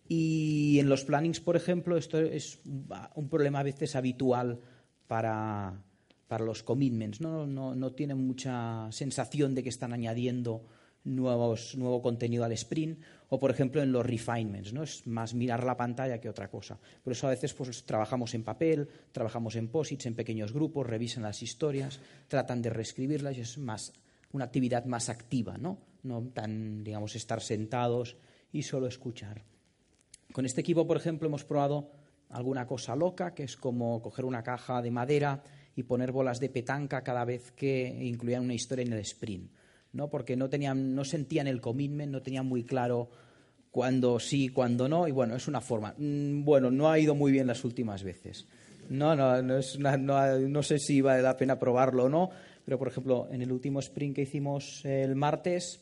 Y 0.08 0.80
en 0.80 0.90
los 0.90 1.04
plannings, 1.04 1.42
por 1.42 1.56
ejemplo, 1.56 1.96
esto 1.96 2.18
es 2.18 2.60
un 2.66 3.30
problema 3.30 3.60
a 3.60 3.64
veces 3.64 3.96
habitual 3.96 4.60
para, 5.06 5.80
los 6.40 6.64
commitments. 6.64 7.22
¿no? 7.22 7.46
No, 7.46 7.92
tienen 7.92 8.26
mucha 8.26 8.88
sensación 8.92 9.54
de 9.54 9.62
que 9.62 9.70
están 9.70 9.94
añadiendo 9.94 10.66
nuevo 11.04 12.02
contenido 12.02 12.44
al 12.44 12.52
sprint. 12.54 13.00
O, 13.30 13.40
por 13.40 13.52
ejemplo, 13.52 13.82
en 13.82 13.92
los 13.92 14.06
refinements. 14.06 14.72
¿no? 14.74 14.84
Es 14.84 15.06
más 15.06 15.34
mirar 15.34 15.64
la 15.64 15.76
pantalla 15.76 16.20
que 16.20 16.30
otra 16.30 16.50
cosa. 16.50 16.80
Por 17.04 17.12
eso 17.12 17.28
a 17.28 17.32
veces 17.32 17.54
pues, 17.54 17.84
trabajamos 17.84 18.34
en 18.34 18.44
papel, 18.44 18.88
trabajamos 19.12 19.56
en 19.56 19.68
posits, 19.68 20.06
en 20.06 20.16
pequeños 20.16 20.54
grupos, 20.54 20.88
revisan 20.88 21.24
las 21.24 21.42
historias, 21.44 22.00
tratan 22.28 22.62
de 22.62 22.70
reescribirlas 22.70 23.38
y 23.38 23.42
es 23.42 23.58
más 23.58 23.94
una 24.32 24.46
actividad 24.46 24.86
más 24.86 25.10
activa, 25.10 25.58
¿no? 25.58 25.78
No 26.04 26.22
tan, 26.34 26.84
digamos, 26.84 27.16
estar 27.16 27.42
sentados 27.42 28.18
y 28.52 28.64
solo 28.64 28.88
escuchar. 28.88 29.44
Con 30.32 30.46
este 30.46 30.62
equipo, 30.62 30.86
por 30.88 30.98
ejemplo, 30.98 31.28
hemos 31.28 31.44
probado 31.44 31.92
alguna 32.30 32.68
cosa 32.68 32.96
loca, 32.96 33.34
que 33.34 33.44
es 33.44 33.56
como 33.56 34.02
coger 34.02 34.26
una 34.26 34.44
caja 34.44 34.82
de 34.82 34.92
madera 34.92 35.44
y 35.76 35.84
poner 35.84 36.12
bolas 36.12 36.40
de 36.40 36.50
petanca 36.50 37.04
cada 37.04 37.24
vez 37.24 37.52
que 37.52 37.88
incluían 38.02 38.44
una 38.44 38.54
historia 38.54 38.84
en 38.84 38.94
el 38.94 39.00
sprint, 39.00 39.52
¿no? 39.94 40.10
Porque 40.10 40.36
no 40.36 40.50
tenían, 40.50 40.96
no 40.96 41.04
sentían 41.04 41.48
el 41.48 41.62
commitment, 41.62 42.12
no 42.12 42.22
tenían 42.22 42.46
muy 42.46 42.64
claro 42.64 43.10
cuándo 43.72 44.20
sí, 44.20 44.50
cuándo 44.50 44.88
no, 44.90 45.08
y 45.08 45.12
bueno, 45.12 45.36
es 45.36 45.48
una 45.48 45.62
forma. 45.62 45.94
Mm, 45.98 46.44
bueno, 46.44 46.72
no 46.72 46.90
ha 46.90 47.00
ido 47.00 47.16
muy 47.16 47.32
bien 47.32 47.48
las 47.48 47.64
últimas 47.64 48.04
veces. 48.04 48.48
No, 48.90 49.16
no, 49.16 49.42
no, 49.42 49.60
no, 49.98 50.40
no 50.40 50.64
sé 50.64 50.80
si 50.80 51.02
vale 51.02 51.22
la 51.22 51.36
pena 51.36 51.60
probarlo 51.60 52.06
o 52.06 52.10
no, 52.10 52.30
pero, 52.68 52.78
por 52.78 52.90
ejemplo, 52.90 53.30
en 53.32 53.42
el 53.42 53.52
último 53.52 53.80
sprint 53.80 54.16
que 54.16 54.24
hicimos 54.24 54.84
el 54.84 55.16
martes, 55.16 55.80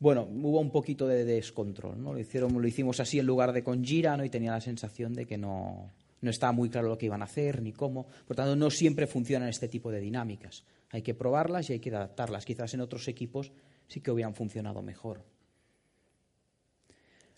bueno, 0.00 0.26
hubo 0.28 0.58
un 0.58 0.72
poquito 0.72 1.06
de 1.06 1.24
descontrol. 1.24 2.02
¿no? 2.02 2.12
Lo, 2.12 2.18
hicieron, 2.18 2.60
lo 2.60 2.66
hicimos 2.66 2.98
así 2.98 3.20
en 3.20 3.26
lugar 3.26 3.52
de 3.52 3.62
con 3.62 3.84
gira 3.84 4.16
¿no? 4.16 4.24
y 4.24 4.28
tenía 4.28 4.50
la 4.50 4.60
sensación 4.60 5.12
de 5.12 5.26
que 5.26 5.38
no, 5.38 5.92
no 6.20 6.30
estaba 6.30 6.52
muy 6.52 6.70
claro 6.70 6.88
lo 6.88 6.98
que 6.98 7.06
iban 7.06 7.22
a 7.22 7.26
hacer 7.26 7.62
ni 7.62 7.72
cómo. 7.72 8.08
Por 8.26 8.34
tanto, 8.34 8.56
no 8.56 8.68
siempre 8.68 9.06
funcionan 9.06 9.48
este 9.48 9.68
tipo 9.68 9.92
de 9.92 10.00
dinámicas. 10.00 10.64
Hay 10.92 11.02
que 11.02 11.14
probarlas 11.14 11.68
y 11.68 11.72
hay 11.72 11.80
que 11.80 11.90
adaptarlas. 11.90 12.44
Quizás 12.44 12.72
en 12.74 12.82
otros 12.82 13.08
equipos 13.08 13.50
sí 13.88 14.00
que 14.00 14.10
hubieran 14.10 14.34
funcionado 14.34 14.82
mejor. 14.82 15.24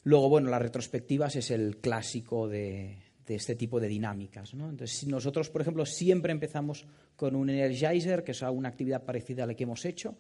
Luego, 0.03 0.29
bueno, 0.29 0.51
las 0.51 0.61
retrospectivas 0.61 1.37
es 1.37 1.51
el 1.53 1.79
clásico 1.79 2.49
de, 2.49 2.99
este 3.27 3.55
tipo 3.55 3.79
de 3.79 3.87
dinámicas. 3.89 4.53
Entonces, 4.53 5.07
nosotros, 5.07 5.51
por 5.51 5.63
ejemplo, 5.63 5.87
siempre 5.87 6.33
empezamos 6.33 6.85
con 7.17 7.37
un 7.37 7.49
energizer, 7.49 8.25
que 8.25 8.33
es 8.33 8.43
una 8.43 8.69
actividad 8.69 9.05
parecida 9.05 9.45
a 9.45 9.47
la 9.47 9.55
que 9.55 9.63
hemos 9.63 9.85
hecho. 9.85 10.19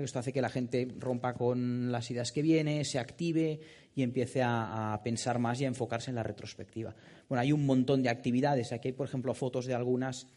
Esto 0.00 0.20
hace 0.20 0.32
que 0.32 0.40
la 0.40 0.48
gente 0.48 0.86
rompa 0.96 1.34
con 1.34 1.90
las 1.90 2.08
ideas 2.12 2.30
que 2.30 2.40
viene, 2.40 2.84
se 2.84 3.00
active 3.00 3.58
y 3.96 4.04
empiece 4.04 4.40
a, 4.44 4.98
pensar 5.02 5.40
más 5.40 5.60
y 5.60 5.64
a 5.64 5.68
enfocarse 5.68 6.10
en 6.10 6.14
la 6.14 6.22
retrospectiva. 6.22 6.94
Bueno, 7.28 7.42
hay 7.42 7.50
un 7.50 7.66
montón 7.66 8.00
de 8.00 8.10
actividades. 8.10 8.72
Aquí 8.72 8.88
hay, 8.88 8.92
por 8.92 9.08
ejemplo, 9.08 9.34
fotos 9.34 9.66
de 9.66 9.74
algunas 9.74 10.28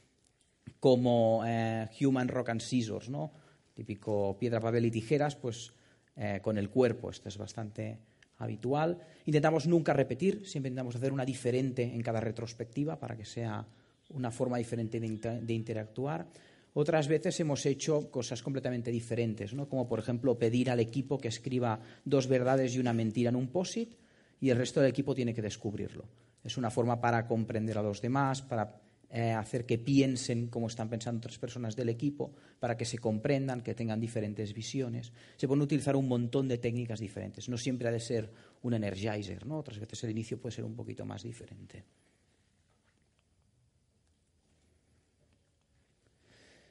como 0.80 1.44
eh, 1.46 1.88
Human 2.02 2.28
Rock 2.28 2.50
and 2.50 2.62
Scissors, 2.62 3.10
¿no? 3.10 3.32
Típico 3.74 4.38
piedra, 4.40 4.60
papel 4.60 4.86
y 4.86 4.92
tijeras, 4.92 5.36
pues 5.36 5.74
eh, 6.16 6.40
con 6.42 6.58
el 6.58 6.70
cuerpo. 6.70 7.10
Esto 7.10 7.30
es 7.30 7.38
bastante 7.38 8.00
habitual. 8.38 9.00
Intentamos 9.26 9.68
nunca 9.68 9.94
repetir, 9.94 10.46
siempre 10.46 10.70
intentamos 10.70 10.96
hacer 10.96 11.12
una 11.12 11.26
diferente 11.26 11.84
en 11.84 12.02
cada 12.02 12.20
retrospectiva 12.20 13.00
para 13.00 13.16
que 13.16 13.26
sea 13.26 13.66
una 14.10 14.32
forma 14.32 14.58
diferente 14.58 15.00
de, 15.00 15.54
interactuar. 15.54 16.28
Otras 16.74 17.08
veces 17.08 17.40
hemos 17.40 17.66
hecho 17.66 18.10
cosas 18.12 18.42
completamente 18.42 18.92
diferentes, 18.92 19.54
¿no? 19.54 19.68
como 19.68 19.88
por 19.88 20.00
ejemplo 20.00 20.38
pedir 20.38 20.70
al 20.70 20.80
equipo 20.80 21.18
que 21.18 21.28
escriba 21.28 21.80
dos 22.06 22.28
verdades 22.28 22.76
y 22.76 22.80
una 22.80 22.94
mentira 22.94 23.30
en 23.30 23.36
un 23.36 23.48
POSIT 23.48 23.96
y 24.40 24.50
el 24.50 24.58
resto 24.58 24.80
del 24.80 24.92
equipo 24.92 25.16
tiene 25.16 25.34
que 25.34 25.42
descubrirlo. 25.42 26.06
Es 26.44 26.58
una 26.58 26.70
forma 26.70 27.02
para 27.02 27.28
comprender 27.28 27.78
a 27.78 27.82
los 27.82 28.02
demás, 28.02 28.42
para 28.42 28.80
eh, 29.10 29.32
hacer 29.32 29.66
que 29.66 29.78
piensen 29.78 30.48
como 30.48 30.68
están 30.68 30.90
pensando 30.90 31.20
otras 31.20 31.40
personas 31.40 31.76
del 31.76 31.90
equipo, 31.90 32.34
para 32.60 32.76
que 32.76 32.86
se 32.86 32.98
comprendan, 32.98 33.62
que 33.62 33.74
tengan 33.74 34.02
diferentes 34.02 34.54
visiones. 34.54 35.14
Se 35.38 35.48
pueden 35.48 35.62
utilizar 35.62 35.96
un 35.96 36.08
montón 36.08 36.48
de 36.48 36.58
técnicas 36.58 37.00
diferentes. 37.00 37.48
No 37.48 37.58
siempre 37.58 37.88
ha 37.88 37.92
de 37.92 38.00
ser 38.00 38.32
un 38.64 38.74
energizer, 38.74 39.46
¿no? 39.46 39.60
otras 39.60 39.80
veces 39.80 40.04
el 40.04 40.12
inicio 40.12 40.40
puede 40.40 40.56
ser 40.56 40.66
un 40.66 40.76
poquito 40.76 41.06
más 41.06 41.24
diferente. 41.24 41.86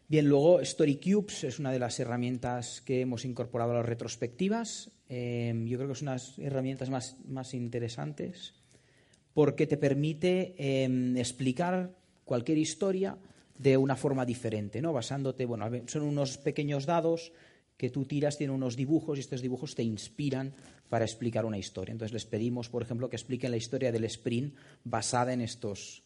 Bien, 0.08 0.28
luego 0.28 0.60
Story 0.60 1.00
Cubes 1.00 1.42
es 1.42 1.58
una 1.58 1.72
de 1.72 1.80
las 1.80 1.98
herramientas 1.98 2.80
que 2.80 3.00
hemos 3.00 3.24
incorporado 3.24 3.72
a 3.72 3.76
las 3.76 3.86
retrospectivas. 3.86 4.92
Em, 5.08 5.66
yo 5.66 5.78
creo 5.78 5.88
que 5.88 5.94
es 5.94 6.02
una 6.02 6.12
de 6.12 6.18
las 6.18 6.38
herramientas 6.38 6.90
más, 6.90 7.54
interesantes 7.54 8.54
porque 9.34 9.66
te 9.66 9.76
permite 9.76 10.54
em, 10.58 11.16
explicar 11.16 11.96
cualquier 12.26 12.58
historia 12.58 13.16
de 13.56 13.78
una 13.78 13.96
forma 13.96 14.26
diferente, 14.26 14.82
¿no? 14.82 14.92
Basándote, 14.92 15.46
bueno, 15.46 15.70
son 15.86 16.02
unos 16.02 16.36
pequeños 16.36 16.84
dados 16.84 17.32
que 17.78 17.88
tú 17.88 18.04
tiras, 18.04 18.36
tienen 18.36 18.54
unos 18.54 18.76
dibujos 18.76 19.16
y 19.16 19.20
estos 19.20 19.40
dibujos 19.40 19.74
te 19.74 19.82
inspiran 19.82 20.52
para 20.90 21.04
explicar 21.04 21.46
una 21.46 21.56
historia. 21.56 21.92
Entonces 21.92 22.12
les 22.12 22.26
pedimos, 22.26 22.68
por 22.68 22.82
ejemplo, 22.82 23.08
que 23.08 23.16
expliquen 23.16 23.50
la 23.50 23.56
historia 23.56 23.92
del 23.92 24.04
sprint 24.04 24.54
basada 24.84 25.32
en 25.32 25.40
estos, 25.40 26.02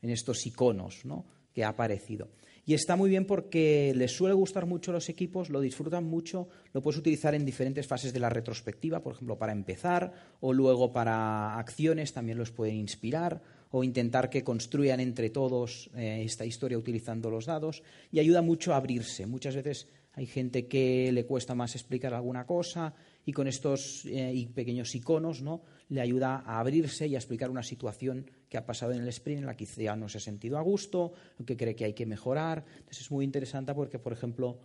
en 0.00 0.10
estos 0.10 0.46
iconos 0.46 1.04
¿no? 1.04 1.24
que 1.52 1.64
ha 1.64 1.68
aparecido. 1.68 2.28
Y 2.64 2.74
está 2.74 2.94
muy 2.94 3.10
bien 3.10 3.26
porque 3.26 3.92
les 3.96 4.12
suele 4.12 4.34
gustar 4.34 4.66
mucho 4.66 4.92
los 4.92 5.08
equipos, 5.08 5.50
lo 5.50 5.60
disfrutan 5.60 6.04
mucho, 6.04 6.48
lo 6.72 6.80
puedes 6.80 7.00
utilizar 7.00 7.34
en 7.34 7.44
diferentes 7.44 7.88
fases 7.88 8.12
de 8.12 8.20
la 8.20 8.28
retrospectiva, 8.28 9.02
por 9.02 9.14
ejemplo, 9.14 9.36
para 9.36 9.52
empezar 9.52 10.12
o 10.40 10.52
luego 10.52 10.92
para 10.92 11.58
acciones, 11.58 12.12
también 12.12 12.38
los 12.38 12.52
pueden 12.52 12.76
inspirar 12.76 13.42
o 13.72 13.82
intentar 13.82 14.30
que 14.30 14.44
construyan 14.44 15.00
entre 15.00 15.30
todos 15.30 15.90
eh, 15.96 16.22
esta 16.24 16.44
historia 16.44 16.78
utilizando 16.78 17.30
los 17.30 17.46
dados 17.46 17.82
y 18.12 18.20
ayuda 18.20 18.40
mucho 18.40 18.72
a 18.72 18.76
abrirse. 18.76 19.26
Muchas 19.26 19.56
veces 19.56 19.88
hay 20.14 20.26
gente 20.26 20.68
que 20.68 21.10
le 21.10 21.24
cuesta 21.24 21.54
más 21.54 21.74
explicar 21.74 22.12
alguna 22.12 22.46
cosa 22.46 22.94
y 23.24 23.32
con 23.32 23.48
estos 23.48 24.04
eh, 24.04 24.48
pequeños 24.54 24.94
iconos 24.94 25.40
¿no? 25.42 25.62
le 25.88 26.02
ayuda 26.02 26.42
a 26.44 26.60
abrirse 26.60 27.06
y 27.06 27.14
a 27.14 27.18
explicar 27.18 27.50
una 27.50 27.62
situación 27.62 28.30
que 28.48 28.58
ha 28.58 28.66
pasado 28.66 28.92
en 28.92 29.00
el 29.00 29.08
sprint 29.08 29.40
en 29.40 29.46
la 29.46 29.56
que 29.56 29.64
ya 29.64 29.96
no 29.96 30.08
se 30.08 30.18
ha 30.18 30.20
sentido 30.20 30.58
a 30.58 30.62
gusto, 30.62 31.12
que 31.46 31.56
cree 31.56 31.74
que 31.74 31.86
hay 31.86 31.94
que 31.94 32.04
mejorar. 32.04 32.64
Entonces 32.76 33.00
es 33.00 33.10
muy 33.10 33.24
interesante 33.24 33.74
porque, 33.74 33.98
por 33.98 34.12
ejemplo, 34.12 34.58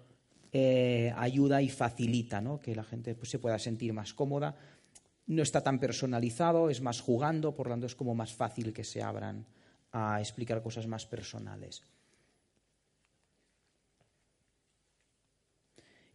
eh, 0.51 1.13
ayuda 1.15 1.61
y 1.61 1.69
facilita 1.69 2.43
que 2.61 2.75
la 2.75 2.83
gente 2.83 3.15
pues, 3.15 3.29
se 3.29 3.39
pueda 3.39 3.59
sentir 3.59 3.93
más 3.93 4.13
cómoda. 4.13 4.55
No 5.27 5.43
está 5.43 5.61
tan 5.61 5.79
personalizado, 5.79 6.69
es 6.69 6.81
más 6.81 7.01
jugando, 7.01 7.53
por 7.53 7.67
lo 7.67 7.73
tanto 7.73 7.87
es 7.87 7.95
como 7.95 8.15
más 8.15 8.33
fácil 8.33 8.73
que 8.73 8.83
se 8.83 9.01
abran 9.01 9.45
a 9.91 10.19
explicar 10.19 10.61
cosas 10.61 10.87
más 10.87 11.05
personales. 11.05 11.83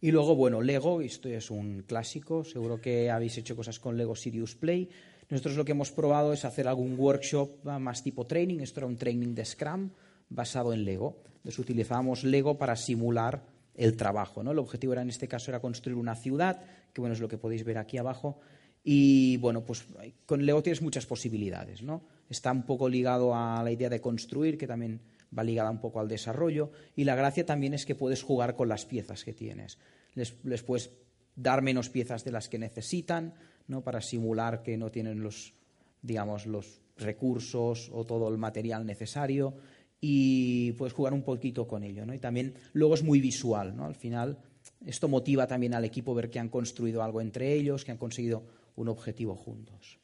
Y 0.03 0.11
luego, 0.11 0.35
bueno, 0.35 0.61
Lego, 0.61 0.99
esto 0.99 1.29
es 1.29 1.49
un 1.49 1.83
clásico, 1.83 2.43
seguro 2.43 2.81
que 2.81 3.09
habéis 3.09 3.37
hecho 3.37 3.55
cosas 3.55 3.79
con 3.79 3.95
Lego 3.95 4.17
Sirius 4.17 4.53
Play. 4.53 4.89
Nosotros 5.29 5.55
lo 5.55 5.63
que 5.63 5.71
hemos 5.71 5.93
probado 5.93 6.33
es 6.33 6.43
hacer 6.43 6.67
algún 6.67 6.99
workshop 6.99 7.63
más 7.79 8.03
tipo 8.03 8.27
training, 8.27 8.59
esto 8.59 8.81
era 8.81 8.87
un 8.87 8.97
training 8.97 9.33
de 9.33 9.45
Scrum 9.45 9.91
basado 10.27 10.73
en 10.73 10.83
Lego. 10.83 11.23
Entonces 11.37 11.57
utilizábamos 11.59 12.25
Lego 12.25 12.57
para 12.57 12.75
simular 12.75 13.45
el 13.75 13.95
trabajo. 13.95 14.43
¿no? 14.43 14.51
El 14.51 14.59
objetivo 14.59 14.91
era, 14.91 15.01
en 15.01 15.09
este 15.09 15.29
caso 15.29 15.51
era 15.51 15.61
construir 15.61 15.97
una 15.97 16.15
ciudad, 16.15 16.61
que 16.91 16.99
bueno, 16.99 17.13
es 17.13 17.21
lo 17.21 17.29
que 17.29 17.37
podéis 17.37 17.63
ver 17.63 17.77
aquí 17.77 17.97
abajo. 17.97 18.41
Y 18.83 19.37
bueno, 19.37 19.65
pues 19.65 19.85
con 20.25 20.45
Lego 20.45 20.61
tienes 20.61 20.81
muchas 20.81 21.05
posibilidades. 21.05 21.81
¿no? 21.81 22.03
Está 22.29 22.51
un 22.51 22.63
poco 22.63 22.89
ligado 22.89 23.33
a 23.33 23.63
la 23.63 23.71
idea 23.71 23.89
de 23.89 24.01
construir, 24.01 24.57
que 24.57 24.67
también 24.67 25.01
va 25.37 25.43
ligada 25.43 25.71
un 25.71 25.79
poco 25.79 25.99
al 25.99 26.07
desarrollo 26.07 26.71
y 26.95 27.03
la 27.03 27.15
gracia 27.15 27.45
también 27.45 27.73
es 27.73 27.85
que 27.85 27.95
puedes 27.95 28.21
jugar 28.21 28.55
con 28.55 28.69
las 28.69 28.85
piezas 28.85 29.23
que 29.23 29.33
tienes. 29.33 29.77
Les, 30.13 30.31
puedes 30.63 30.91
dar 31.35 31.61
menos 31.61 31.89
piezas 31.89 32.23
de 32.23 32.31
las 32.31 32.49
que 32.49 32.59
necesitan, 32.59 33.33
¿no? 33.67 33.83
para 33.83 34.01
simular 34.01 34.61
que 34.61 34.77
no 34.77 34.91
tienen 34.91 35.23
los, 35.23 35.53
digamos, 36.01 36.45
los 36.45 36.81
recursos 36.97 37.89
o 37.91 38.05
todo 38.05 38.29
el 38.29 38.37
material 38.37 38.85
necesario 38.85 39.55
y 39.99 40.73
puedes 40.73 40.93
jugar 40.93 41.13
un 41.13 41.23
poquito 41.23 41.67
con 41.67 41.83
ello. 41.83 42.05
¿no? 42.05 42.13
Y 42.13 42.19
también 42.19 42.55
luego 42.73 42.93
es 42.93 43.03
muy 43.03 43.19
visual. 43.19 43.75
¿no? 43.75 43.85
Al 43.85 43.95
final 43.95 44.37
esto 44.85 45.07
motiva 45.07 45.47
también 45.47 45.73
al 45.73 45.85
equipo 45.85 46.13
ver 46.13 46.29
que 46.29 46.39
han 46.39 46.49
construido 46.49 47.01
algo 47.01 47.21
entre 47.21 47.53
ellos, 47.53 47.83
que 47.83 47.91
han 47.91 47.97
conseguido 47.97 48.43
un 48.75 48.87
objetivo 48.87 49.35
juntos. 49.35 49.99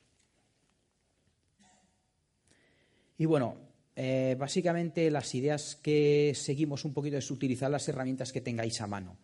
Y 3.17 3.25
bueno, 3.25 3.57
eh, 3.95 4.35
básicamente 4.39 5.11
las 5.11 5.35
ideas 5.35 5.75
que 5.75 6.31
seguimos 6.33 6.85
un 6.85 6.93
poquito 6.93 7.17
es 7.17 7.29
utilizar 7.31 7.69
las 7.69 7.87
herramientas 7.89 8.31
que 8.31 8.41
tengáis 8.41 8.79
a 8.79 8.87
mano. 8.87 9.17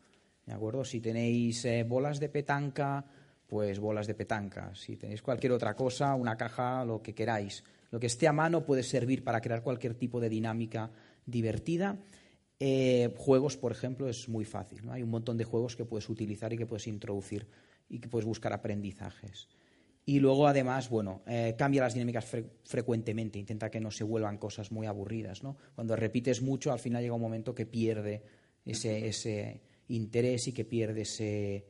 ¿De 0.46 0.54
acuerdo? 0.54 0.84
Si 0.84 1.00
tenéis 1.00 1.64
eh, 1.66 1.84
bolas 1.84 2.20
de 2.20 2.30
petanca, 2.30 3.06
pues 3.48 3.80
bolas 3.80 4.06
de 4.06 4.14
petanca. 4.14 4.76
Si 4.76 4.98
tenéis 4.98 5.22
cualquier 5.22 5.54
otra 5.54 5.76
cosa, 5.76 6.14
una 6.16 6.36
caja, 6.36 6.84
lo 6.84 7.02
que 7.02 7.16
queráis. 7.16 7.64
Lo 7.92 8.00
que 8.00 8.08
esté 8.08 8.28
a 8.28 8.34
mano 8.34 8.66
puede 8.66 8.84
servir 8.84 9.24
para 9.24 9.40
crear 9.40 9.64
cualquier 9.64 9.94
tipo 9.96 10.20
de 10.20 10.28
dinámica 10.30 10.92
divertida. 11.26 11.98
Eh, 12.60 13.14
juegos, 13.18 13.58
por 13.58 13.72
ejemplo, 13.72 14.10
es 14.10 14.28
muy 14.28 14.46
fácil. 14.46 14.90
Hay 14.90 15.04
un 15.04 15.10
montón 15.10 15.38
de 15.38 15.46
juegos 15.46 15.76
que 15.76 15.86
puedes 15.86 16.10
utilizar 16.10 16.52
y 16.54 16.58
que 16.58 16.66
puedes 16.66 16.88
introducir 16.88 17.48
y 17.90 18.00
que 18.00 18.10
puedes 18.10 18.26
buscar 18.26 18.54
aprendizajes. 18.54 19.48
Y 20.06 20.20
luego, 20.20 20.48
además, 20.48 20.90
bueno, 20.90 21.24
eh, 21.26 21.56
cambia 21.58 21.82
las 21.82 21.96
dinámicas 21.96 22.26
frecuentemente, 22.64 23.40
intenta 23.40 23.72
que 23.72 23.80
no 23.80 23.90
se 23.90 24.04
vuelvan 24.04 24.38
cosas 24.38 24.72
muy 24.72 24.86
aburridas. 24.86 25.42
¿no? 25.42 25.58
Cuando 25.74 25.96
repites 25.96 26.44
mucho, 26.44 26.72
al 26.72 26.80
final 26.80 27.02
llega 27.02 27.16
un 27.16 27.22
momento 27.22 27.56
que 27.56 27.66
pierde 27.66 28.22
ese, 28.64 29.08
ese 29.08 29.62
interés 29.88 30.48
y 30.48 30.54
que 30.54 30.64
pierde 30.64 31.02
ese, 31.02 31.66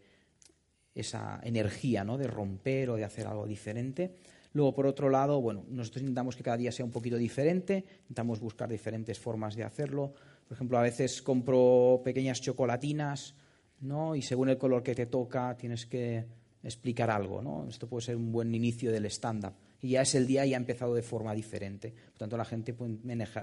esa 0.93 1.39
energía 1.43 2.03
¿no? 2.03 2.17
de 2.17 2.27
romper 2.27 2.89
o 2.89 2.98
de 2.98 3.05
hacer 3.05 3.25
algo 3.25 3.48
diferente. 3.48 4.15
Luego, 4.51 4.74
por 4.74 4.86
otro 4.86 5.10
lado, 5.10 5.41
bueno, 5.41 5.65
nosotros 5.69 6.01
intentamos 6.01 6.36
que 6.36 6.43
cada 6.43 6.57
día 6.57 6.72
sea 6.72 6.86
un 6.86 6.91
poquito 6.91 7.17
diferente, 7.17 7.86
intentamos 8.03 8.39
buscar 8.39 8.69
diferentes 8.69 9.19
formas 9.19 9.55
de 9.55 9.63
hacerlo. 9.63 10.13
Por 10.48 10.55
ejemplo, 10.55 10.77
a 10.77 10.81
veces 10.81 11.22
compro 11.22 12.01
pequeñas 12.03 12.41
chocolatinas, 12.41 13.36
¿no? 13.82 14.15
Y 14.15 14.22
según 14.22 14.50
el 14.50 14.58
color 14.58 14.84
que 14.84 14.96
te 14.96 15.05
toca, 15.05 15.55
tienes 15.55 15.86
que 15.86 16.25
explicar 16.65 17.12
algo. 17.12 17.41
¿no? 17.41 17.67
Esto 17.70 17.88
puede 17.88 18.05
ser 18.05 18.15
un 18.15 18.32
buen 18.32 18.53
inicio 18.53 18.91
del 18.91 19.05
stand-up. 19.05 19.53
Y 19.82 19.89
ya 19.89 20.01
es 20.01 20.15
el 20.15 20.25
día 20.25 20.46
y 20.46 20.53
ha 20.53 20.58
empezado 20.58 20.96
de 20.96 21.03
forma 21.03 21.34
diferente. 21.34 21.91
Por 21.91 22.17
tanto, 22.17 22.38
la 22.38 22.46
gente 22.46 22.74
puede 22.74 22.98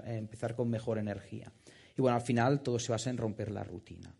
empezar 0.05 0.55
con 0.55 0.69
mejor 0.69 0.97
energía. 0.97 1.51
Y 1.97 2.01
bueno, 2.01 2.15
al 2.17 2.23
final 2.23 2.61
todo 2.61 2.79
se 2.79 2.91
basa 2.91 3.09
en 3.09 3.17
romper 3.17 3.51
la 3.51 3.63
rutina. 3.63 4.13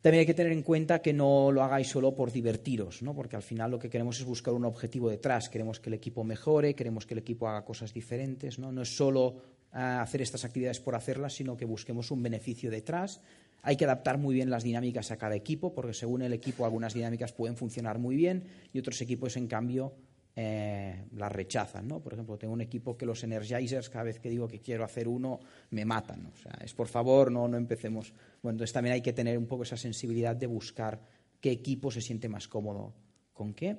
También 0.00 0.20
hay 0.20 0.26
que 0.26 0.34
tener 0.34 0.52
en 0.52 0.62
cuenta 0.62 1.00
que 1.00 1.12
no 1.12 1.50
lo 1.50 1.62
hagáis 1.62 1.88
solo 1.88 2.14
por 2.14 2.30
divertiros, 2.30 3.02
¿no? 3.02 3.14
porque 3.14 3.34
al 3.34 3.42
final 3.42 3.72
lo 3.72 3.78
que 3.78 3.90
queremos 3.90 4.18
es 4.20 4.24
buscar 4.24 4.54
un 4.54 4.64
objetivo 4.64 5.10
detrás. 5.10 5.48
Queremos 5.48 5.80
que 5.80 5.90
el 5.90 5.94
equipo 5.94 6.22
mejore, 6.22 6.74
queremos 6.74 7.06
que 7.06 7.14
el 7.14 7.18
equipo 7.18 7.48
haga 7.48 7.64
cosas 7.64 7.92
diferentes. 7.92 8.58
No, 8.58 8.70
no 8.70 8.82
es 8.82 8.96
solo 8.96 9.36
ah, 9.72 10.00
hacer 10.02 10.22
estas 10.22 10.44
actividades 10.44 10.80
por 10.80 10.94
hacerlas, 10.94 11.34
sino 11.34 11.56
que 11.56 11.64
busquemos 11.64 12.10
un 12.10 12.22
beneficio 12.22 12.70
detrás 12.70 13.20
hay 13.62 13.76
que 13.76 13.84
adaptar 13.84 14.18
muy 14.18 14.34
bien 14.34 14.48
las 14.50 14.62
dinámicas 14.62 15.10
a 15.10 15.16
cada 15.16 15.34
equipo, 15.34 15.74
porque 15.74 15.92
según 15.92 16.22
el 16.22 16.32
equipo 16.32 16.64
algunas 16.64 16.94
dinámicas 16.94 17.32
pueden 17.32 17.56
funcionar 17.56 17.98
muy 17.98 18.16
bien 18.16 18.44
y 18.72 18.78
otros 18.78 19.00
equipos, 19.00 19.36
en 19.36 19.48
cambio, 19.48 19.94
eh, 20.36 21.06
las 21.16 21.32
rechazan. 21.32 21.88
¿no? 21.88 22.00
Por 22.00 22.12
ejemplo, 22.12 22.36
tengo 22.36 22.52
un 22.52 22.60
equipo 22.60 22.96
que 22.96 23.06
los 23.06 23.24
energizers, 23.24 23.88
cada 23.88 24.04
vez 24.04 24.20
que 24.20 24.28
digo 24.28 24.46
que 24.46 24.60
quiero 24.60 24.84
hacer 24.84 25.08
uno, 25.08 25.40
me 25.70 25.84
matan. 25.84 26.26
O 26.26 26.36
sea, 26.36 26.52
es 26.62 26.74
por 26.74 26.88
favor, 26.88 27.32
no, 27.32 27.48
no 27.48 27.56
empecemos. 27.56 28.12
Bueno, 28.42 28.56
entonces 28.56 28.72
también 28.72 28.94
hay 28.94 29.02
que 29.02 29.12
tener 29.12 29.38
un 29.38 29.46
poco 29.46 29.62
esa 29.62 29.76
sensibilidad 29.76 30.36
de 30.36 30.46
buscar 30.46 31.00
qué 31.40 31.50
equipo 31.50 31.90
se 31.90 32.00
siente 32.00 32.28
más 32.28 32.48
cómodo 32.48 32.92
con 33.32 33.54
qué. 33.54 33.78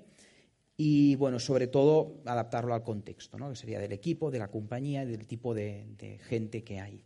Y 0.75 1.15
bueno, 1.15 1.39
sobre 1.39 1.67
todo 1.67 2.21
adaptarlo 2.25 2.73
al 2.73 2.83
contexto, 2.83 3.37
¿no? 3.37 3.49
que 3.49 3.55
sería 3.55 3.79
del 3.79 3.91
equipo, 3.91 4.31
de 4.31 4.39
la 4.39 4.49
compañía 4.49 5.03
y 5.03 5.07
del 5.07 5.25
tipo 5.25 5.53
de 5.53 6.19
gente 6.27 6.63
que 6.63 6.79
hay 6.79 7.03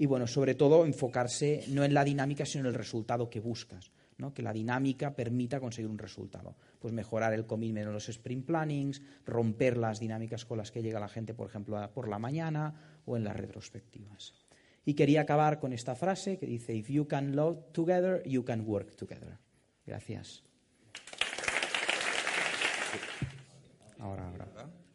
y 0.00 0.06
bueno, 0.06 0.26
sobre 0.26 0.54
todo 0.54 0.86
enfocarse 0.86 1.62
no 1.68 1.84
en 1.84 1.92
la 1.92 2.02
dinámica, 2.04 2.46
sino 2.46 2.62
en 2.62 2.68
el 2.68 2.74
resultado 2.74 3.28
que 3.28 3.38
buscas, 3.38 3.92
que 4.32 4.42
la 4.42 4.50
dinámica 4.50 5.14
permita 5.14 5.60
conseguir 5.60 5.90
un 5.90 5.98
resultado. 5.98 6.56
Pues 6.78 6.94
mejorar 6.94 7.34
el 7.34 7.44
commitment 7.44 7.86
en 7.86 7.92
los 7.92 8.08
sprint 8.08 8.46
plannings, 8.46 9.02
romper 9.26 9.76
las 9.76 10.00
dinámicas 10.00 10.46
con 10.46 10.56
las 10.56 10.70
que 10.70 10.80
llega 10.80 10.98
la 11.00 11.08
gente, 11.08 11.34
por 11.34 11.50
ejemplo, 11.50 11.78
por 11.92 12.08
la 12.08 12.18
mañana 12.18 13.02
o 13.04 13.18
en 13.18 13.24
las 13.24 13.36
retrospectivas. 13.36 14.32
Y 14.86 14.94
quería 14.94 15.20
acabar 15.20 15.60
con 15.60 15.74
esta 15.74 15.94
frase 15.94 16.38
que 16.38 16.46
dice, 16.46 16.74
If 16.74 16.88
you 16.88 17.06
can 17.06 17.36
love 17.36 17.58
together, 17.72 18.22
you 18.26 18.42
can 18.42 18.66
work 18.66 18.96
together. 18.96 19.36
Gracias. 19.84 20.42
Ahora, 23.98 24.30
ahora. 24.30 24.48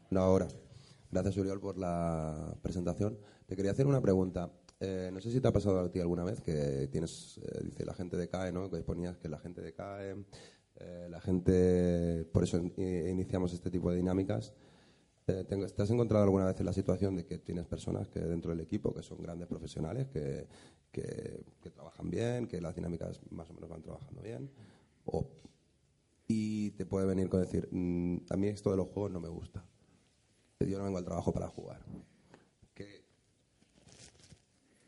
No, 0.09 0.21
ahora. 0.21 0.47
Gracias, 1.11 1.37
Uriol, 1.37 1.59
por 1.59 1.77
la 1.77 2.55
presentación. 2.63 3.19
Te 3.45 3.55
quería 3.55 3.69
hacer 3.69 3.85
una 3.85 4.01
pregunta. 4.01 4.49
Eh, 4.79 5.09
no 5.13 5.21
sé 5.21 5.31
si 5.31 5.39
te 5.39 5.47
ha 5.47 5.53
pasado 5.53 5.79
a 5.79 5.91
ti 5.91 5.99
alguna 5.99 6.23
vez 6.23 6.41
que 6.41 6.87
tienes, 6.91 7.39
eh, 7.43 7.61
dice, 7.63 7.85
la 7.85 7.93
gente 7.93 8.17
decae, 8.17 8.51
¿no? 8.51 8.69
Que 8.69 8.81
ponías 8.81 9.17
que 9.17 9.29
la 9.29 9.39
gente 9.39 9.61
decae, 9.61 10.15
eh, 10.75 11.07
la 11.09 11.21
gente, 11.21 12.25
por 12.33 12.43
eso 12.43 12.57
in- 12.57 12.73
iniciamos 13.09 13.53
este 13.53 13.71
tipo 13.71 13.89
de 13.89 13.97
dinámicas. 13.97 14.53
Eh, 15.27 15.43
tengo- 15.47 15.65
¿Te 15.67 15.81
has 15.81 15.89
encontrado 15.89 16.23
alguna 16.25 16.45
vez 16.45 16.59
en 16.59 16.65
la 16.67 16.73
situación 16.73 17.15
de 17.15 17.25
que 17.25 17.37
tienes 17.39 17.65
personas 17.65 18.09
que 18.09 18.19
dentro 18.19 18.51
del 18.51 18.59
equipo 18.59 18.93
que 18.93 19.01
son 19.01 19.21
grandes 19.23 19.47
profesionales, 19.47 20.07
que, 20.09 20.47
que, 20.91 21.43
que 21.61 21.69
trabajan 21.71 22.09
bien, 22.11 22.47
que 22.47 22.59
las 22.61 22.75
dinámicas 22.75 23.21
más 23.31 23.49
o 23.49 23.53
menos 23.53 23.69
van 23.69 23.81
trabajando 23.81 24.21
bien? 24.21 24.51
O, 25.05 25.27
y 26.27 26.71
te 26.71 26.85
puede 26.85 27.05
venir 27.05 27.29
con 27.29 27.41
decir, 27.41 27.67
"Mm, 27.71 28.17
a 28.29 28.35
mí 28.37 28.47
esto 28.47 28.71
de 28.71 28.77
los 28.77 28.87
juegos 28.89 29.11
no 29.11 29.19
me 29.19 29.29
gusta. 29.29 29.63
Yo 30.59 30.77
no 30.77 30.83
vengo 30.83 30.97
al 30.97 31.05
trabajo 31.05 31.31
para 31.33 31.47
jugar. 31.47 31.79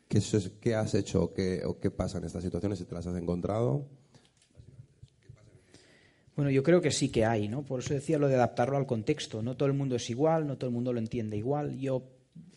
¿Qué, 0.08 0.22
qué, 0.60 0.74
has 0.74 0.94
hecho 0.94 1.22
o 1.22 1.34
qué, 1.34 1.62
o 1.64 1.78
qué 1.78 1.90
pasa 1.90 2.18
en 2.18 2.24
estas 2.24 2.42
situaciones 2.42 2.78
si 2.78 2.86
te 2.86 2.94
las 2.94 3.06
has 3.06 3.16
encontrado? 3.16 3.86
Bueno, 6.34 6.50
yo 6.50 6.62
creo 6.62 6.80
que 6.80 6.90
sí 6.90 7.10
que 7.10 7.24
hay, 7.24 7.48
¿no? 7.48 7.62
Por 7.62 7.80
eso 7.80 7.94
decía 7.94 8.18
lo 8.18 8.28
de 8.28 8.36
adaptarlo 8.36 8.76
al 8.76 8.86
contexto. 8.86 9.42
No 9.42 9.56
todo 9.56 9.66
el 9.66 9.74
mundo 9.74 9.96
es 9.96 10.08
igual, 10.08 10.46
no 10.46 10.56
todo 10.56 10.68
el 10.68 10.74
mundo 10.74 10.92
lo 10.92 11.00
entiende 11.00 11.36
igual. 11.36 11.78
Yo 11.78 12.04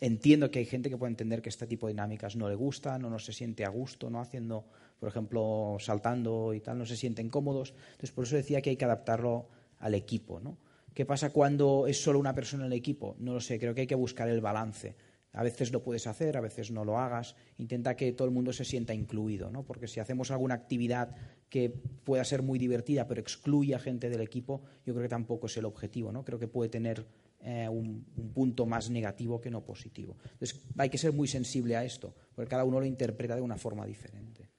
entiendo 0.00 0.50
que 0.50 0.60
hay 0.60 0.66
gente 0.66 0.88
que 0.88 0.96
puede 0.96 1.10
entender 1.10 1.42
que 1.42 1.48
este 1.48 1.66
tipo 1.66 1.88
de 1.88 1.92
dinámicas 1.92 2.36
no 2.36 2.48
le 2.48 2.54
gustan 2.54 3.04
o 3.04 3.10
no 3.10 3.18
se 3.18 3.32
siente 3.32 3.64
a 3.64 3.68
gusto, 3.68 4.08
¿no? 4.08 4.20
Haciendo, 4.20 4.64
por 4.98 5.08
ejemplo, 5.08 5.76
saltando 5.80 6.54
y 6.54 6.60
tal, 6.60 6.78
no 6.78 6.86
se 6.86 6.96
sienten 6.96 7.28
cómodos. 7.28 7.74
Entonces, 7.90 8.12
por 8.12 8.24
eso 8.24 8.36
decía 8.36 8.62
que 8.62 8.70
hay 8.70 8.76
que 8.76 8.84
adaptarlo 8.84 9.48
al 9.80 9.94
equipo, 9.94 10.40
¿no? 10.40 10.56
¿Qué 10.94 11.04
pasa 11.04 11.30
cuando 11.30 11.86
es 11.86 12.00
solo 12.00 12.18
una 12.18 12.34
persona 12.34 12.66
en 12.66 12.72
el 12.72 12.78
equipo? 12.78 13.16
No 13.18 13.32
lo 13.32 13.40
sé, 13.40 13.58
creo 13.58 13.74
que 13.74 13.82
hay 13.82 13.86
que 13.86 13.94
buscar 13.94 14.28
el 14.28 14.40
balance. 14.40 14.94
A 15.32 15.42
veces 15.42 15.72
lo 15.72 15.82
puedes 15.82 16.06
hacer, 16.06 16.36
a 16.36 16.40
veces 16.40 16.70
no 16.70 16.84
lo 16.84 16.98
hagas. 16.98 17.36
Intenta 17.58 17.96
que 17.96 18.12
todo 18.12 18.28
el 18.28 18.34
mundo 18.34 18.52
se 18.52 18.64
sienta 18.64 18.92
incluido, 18.92 19.50
¿no? 19.50 19.64
Porque 19.64 19.88
si 19.88 19.98
hacemos 19.98 20.30
alguna 20.30 20.54
actividad 20.54 21.14
que 21.48 21.70
pueda 22.04 22.24
ser 22.24 22.42
muy 22.42 22.58
divertida, 22.58 23.08
pero 23.08 23.20
excluye 23.20 23.74
a 23.74 23.78
gente 23.78 24.10
del 24.10 24.20
equipo, 24.20 24.62
yo 24.84 24.92
creo 24.92 25.02
que 25.02 25.08
tampoco 25.08 25.46
es 25.46 25.56
el 25.56 25.64
objetivo, 25.64 26.12
¿no? 26.12 26.24
Creo 26.24 26.38
que 26.38 26.48
puede 26.48 26.68
tener 26.68 27.06
eh, 27.40 27.68
un, 27.68 28.06
un 28.16 28.32
punto 28.32 28.66
más 28.66 28.90
negativo 28.90 29.40
que 29.40 29.50
no 29.50 29.64
positivo. 29.64 30.16
Entonces, 30.32 30.60
hay 30.76 30.90
que 30.90 30.98
ser 30.98 31.12
muy 31.12 31.28
sensible 31.28 31.76
a 31.76 31.84
esto, 31.84 32.14
porque 32.34 32.50
cada 32.50 32.64
uno 32.64 32.78
lo 32.78 32.86
interpreta 32.86 33.34
de 33.34 33.42
una 33.42 33.56
forma 33.56 33.86
diferente. 33.86 34.51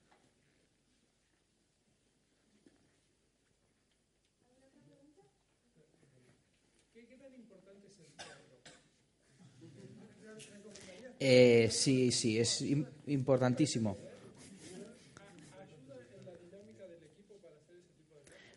Eh, 11.25 11.69
sí, 11.71 12.11
sí, 12.11 12.37
es 12.37 12.61
im- 12.61 12.85
importantísimo. 13.07 13.95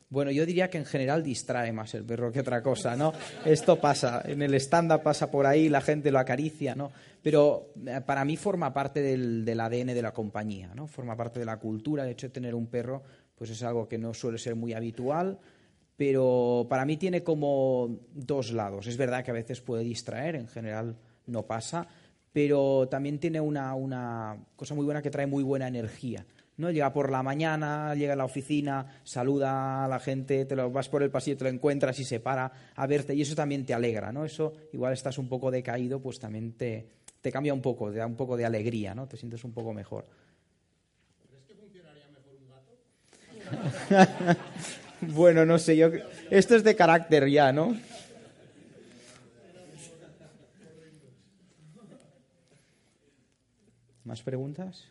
Bueno, 0.08 0.30
yo 0.32 0.44
diría 0.46 0.68
que 0.70 0.78
en 0.78 0.84
general 0.84 1.22
distrae 1.22 1.72
más 1.72 1.94
el 1.94 2.04
perro 2.04 2.32
que 2.32 2.40
otra 2.40 2.62
cosa, 2.62 2.96
¿no? 2.96 3.12
Esto 3.44 3.80
pasa, 3.80 4.22
en 4.24 4.42
el 4.42 4.54
stand-up 4.54 5.02
pasa 5.02 5.30
por 5.30 5.46
ahí, 5.46 5.68
la 5.68 5.80
gente 5.80 6.10
lo 6.10 6.18
acaricia, 6.18 6.74
¿no? 6.74 6.90
Pero 7.22 7.72
eh, 7.86 8.00
para 8.04 8.24
mí 8.24 8.36
forma 8.36 8.72
parte 8.72 9.00
del, 9.00 9.44
del 9.44 9.60
ADN 9.60 9.94
de 9.94 10.02
la 10.02 10.12
compañía, 10.12 10.72
¿no? 10.74 10.88
Forma 10.88 11.16
parte 11.16 11.38
de 11.40 11.44
la 11.44 11.58
cultura, 11.58 12.04
el 12.04 12.10
hecho 12.10 12.26
de 12.28 12.32
tener 12.32 12.54
un 12.54 12.66
perro, 12.66 13.02
pues 13.36 13.50
es 13.50 13.62
algo 13.62 13.88
que 13.88 13.98
no 13.98 14.12
suele 14.14 14.38
ser 14.38 14.54
muy 14.56 14.72
habitual, 14.74 15.38
pero 15.96 16.66
para 16.68 16.84
mí 16.84 16.96
tiene 16.96 17.22
como 17.22 17.98
dos 18.12 18.52
lados. 18.52 18.86
Es 18.88 18.96
verdad 18.96 19.24
que 19.24 19.30
a 19.30 19.34
veces 19.34 19.60
puede 19.60 19.82
distraer, 19.84 20.34
en 20.36 20.48
general 20.48 20.96
no 21.26 21.42
pasa, 21.46 21.88
pero 22.36 22.86
también 22.90 23.18
tiene 23.18 23.40
una, 23.40 23.74
una 23.74 24.36
cosa 24.56 24.74
muy 24.74 24.84
buena 24.84 25.00
que 25.00 25.10
trae 25.10 25.26
muy 25.26 25.42
buena 25.42 25.68
energía. 25.68 26.26
¿no? 26.58 26.70
Llega 26.70 26.92
por 26.92 27.10
la 27.10 27.22
mañana, 27.22 27.94
llega 27.94 28.12
a 28.12 28.16
la 28.16 28.26
oficina, 28.26 29.00
saluda 29.04 29.86
a 29.86 29.88
la 29.88 29.98
gente, 29.98 30.44
te 30.44 30.54
lo 30.54 30.70
vas 30.70 30.90
por 30.90 31.02
el 31.02 31.08
pasillo, 31.08 31.38
te 31.38 31.44
lo 31.44 31.48
encuentras 31.48 31.98
y 31.98 32.04
se 32.04 32.20
para 32.20 32.52
a 32.74 32.86
verte 32.86 33.14
y 33.14 33.22
eso 33.22 33.34
también 33.34 33.64
te 33.64 33.72
alegra, 33.72 34.12
¿no? 34.12 34.26
Eso 34.26 34.52
igual 34.74 34.92
estás 34.92 35.16
un 35.16 35.30
poco 35.30 35.50
decaído, 35.50 35.98
pues 35.98 36.18
también 36.18 36.52
te, 36.52 36.86
te 37.22 37.32
cambia 37.32 37.54
un 37.54 37.62
poco, 37.62 37.90
te 37.90 37.96
da 37.96 38.06
un 38.06 38.16
poco 38.16 38.36
de 38.36 38.44
alegría, 38.44 38.94
¿no? 38.94 39.08
Te 39.08 39.16
sientes 39.16 39.42
un 39.42 39.54
poco 39.54 39.72
mejor. 39.72 40.04
bueno, 45.00 45.46
no 45.46 45.58
sé, 45.58 45.74
yo 45.78 45.88
esto 46.28 46.54
es 46.54 46.62
de 46.64 46.76
carácter 46.76 47.30
ya, 47.30 47.50
¿no? 47.50 47.74
¿Más 54.06 54.22
preguntas? 54.22 54.88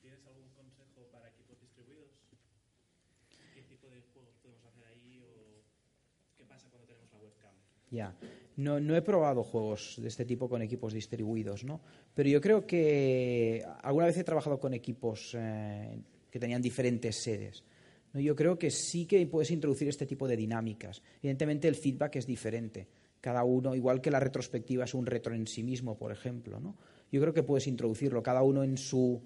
¿Tienes 0.00 0.24
algún 0.24 0.50
consejo 0.54 1.08
para 1.10 1.28
equipos 1.28 1.60
distribuidos? 1.60 2.06
¿Qué 3.52 3.62
tipo 3.62 3.88
de 3.90 4.00
juegos 4.14 4.36
podemos 4.40 4.64
hacer 4.64 4.84
ahí 4.86 5.18
o 5.18 5.64
qué 6.36 6.44
pasa 6.44 6.68
cuando 6.70 6.86
tenemos 6.86 7.10
la 7.10 7.18
webcam? 7.18 7.52
Ya. 7.90 8.14
No, 8.56 8.78
no 8.78 8.94
he 8.94 9.02
probado 9.02 9.42
juegos 9.42 9.96
de 10.00 10.06
este 10.06 10.24
tipo 10.24 10.48
con 10.48 10.62
equipos 10.62 10.92
distribuidos, 10.92 11.64
¿no? 11.64 11.80
Pero 12.14 12.28
yo 12.28 12.40
creo 12.40 12.64
que 12.64 13.64
alguna 13.82 14.06
vez 14.06 14.16
he 14.18 14.24
trabajado 14.24 14.60
con 14.60 14.72
equipos 14.72 15.34
eh, 15.36 16.00
que 16.30 16.38
tenían 16.38 16.62
diferentes 16.62 17.20
sedes. 17.20 17.64
¿no? 18.12 18.20
Yo 18.20 18.36
creo 18.36 18.56
que 18.56 18.70
sí 18.70 19.06
que 19.06 19.26
puedes 19.26 19.50
introducir 19.50 19.88
este 19.88 20.06
tipo 20.06 20.28
de 20.28 20.36
dinámicas. 20.36 21.02
Evidentemente 21.18 21.66
el 21.66 21.74
feedback 21.74 22.14
es 22.14 22.26
diferente. 22.28 22.86
Cada 23.20 23.44
uno, 23.44 23.74
igual 23.74 24.00
que 24.00 24.10
la 24.10 24.20
retrospectiva 24.20 24.84
es 24.84 24.94
un 24.94 25.06
retro 25.06 25.34
en 25.34 25.46
sí 25.46 25.62
mismo, 25.62 25.98
por 25.98 26.10
ejemplo, 26.12 26.58
¿no? 26.60 26.76
Yo 27.12 27.20
creo 27.20 27.34
que 27.34 27.42
puedes 27.42 27.66
introducirlo. 27.66 28.22
Cada 28.22 28.42
uno 28.42 28.62
en 28.64 28.76
su 28.78 29.20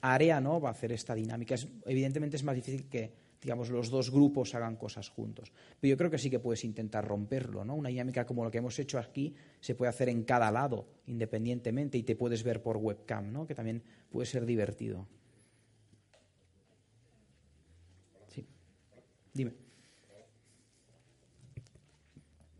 área, 0.00 0.40
¿no? 0.40 0.60
Va 0.60 0.70
a 0.70 0.72
hacer 0.72 0.90
esta 0.92 1.14
dinámica. 1.14 1.54
Evidentemente 1.84 2.36
es 2.36 2.42
más 2.44 2.54
difícil 2.56 2.88
que, 2.88 3.12
digamos, 3.40 3.70
los 3.70 3.90
dos 3.90 4.10
grupos 4.10 4.54
hagan 4.54 4.76
cosas 4.76 5.08
juntos. 5.10 5.52
Pero 5.80 5.90
yo 5.90 5.96
creo 5.96 6.10
que 6.10 6.18
sí 6.18 6.28
que 6.30 6.40
puedes 6.40 6.64
intentar 6.64 7.06
romperlo, 7.06 7.64
¿no? 7.64 7.74
Una 7.74 7.88
dinámica 7.90 8.26
como 8.26 8.42
lo 8.42 8.50
que 8.50 8.58
hemos 8.58 8.78
hecho 8.78 8.98
aquí 8.98 9.34
se 9.60 9.74
puede 9.74 9.90
hacer 9.90 10.08
en 10.08 10.24
cada 10.24 10.50
lado, 10.50 10.86
independientemente, 11.06 11.98
y 11.98 12.02
te 12.02 12.16
puedes 12.16 12.42
ver 12.42 12.62
por 12.62 12.78
webcam, 12.78 13.30
¿no? 13.32 13.46
Que 13.46 13.54
también 13.54 13.82
puede 14.10 14.26
ser 14.26 14.44
divertido. 14.46 15.06
Sí. 18.28 18.44
Dime. 19.34 19.52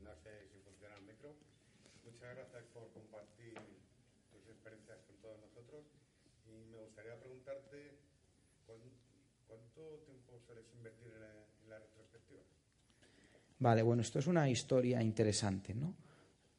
No 0.04 0.14
sé 0.22 0.30
si 0.52 0.58
funciona 0.60 0.94
el 0.96 1.02
micro. 1.02 1.34
Muchas 2.04 2.34
gracias 2.36 2.64
por 2.74 2.90
compartir 2.92 3.54
tus 4.30 4.46
experiencias 4.48 4.98
con 5.06 5.16
todos 5.16 5.38
nosotros. 5.40 5.84
Y 6.46 6.70
me 6.70 6.78
gustaría 6.78 7.18
preguntarte 7.18 7.98
¿cuán- 8.66 8.92
cuánto 9.48 9.80
tiempo 10.06 10.38
sueles 10.46 10.64
invertir 10.76 11.12
en 11.12 11.20
la, 11.20 11.30
en 11.64 11.68
la 11.70 11.78
retrospectiva. 11.80 12.42
Vale, 13.58 13.82
bueno, 13.82 14.02
esto 14.02 14.18
es 14.18 14.26
una 14.26 14.48
historia 14.50 15.02
interesante, 15.02 15.74
¿no? 15.74 15.94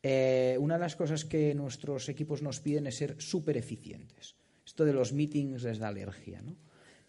Eh, 0.01 0.57
una 0.59 0.75
de 0.75 0.81
las 0.81 0.95
cosas 0.95 1.25
que 1.25 1.53
nuestros 1.53 2.09
equipos 2.09 2.41
nos 2.41 2.59
piden 2.59 2.87
es 2.87 2.95
ser 2.95 3.21
súper 3.21 3.57
eficientes. 3.57 4.35
Esto 4.65 4.85
de 4.85 4.93
los 4.93 5.13
meetings 5.13 5.63
les 5.63 5.79
da 5.79 5.89
alergia, 5.89 6.41
¿no? 6.41 6.55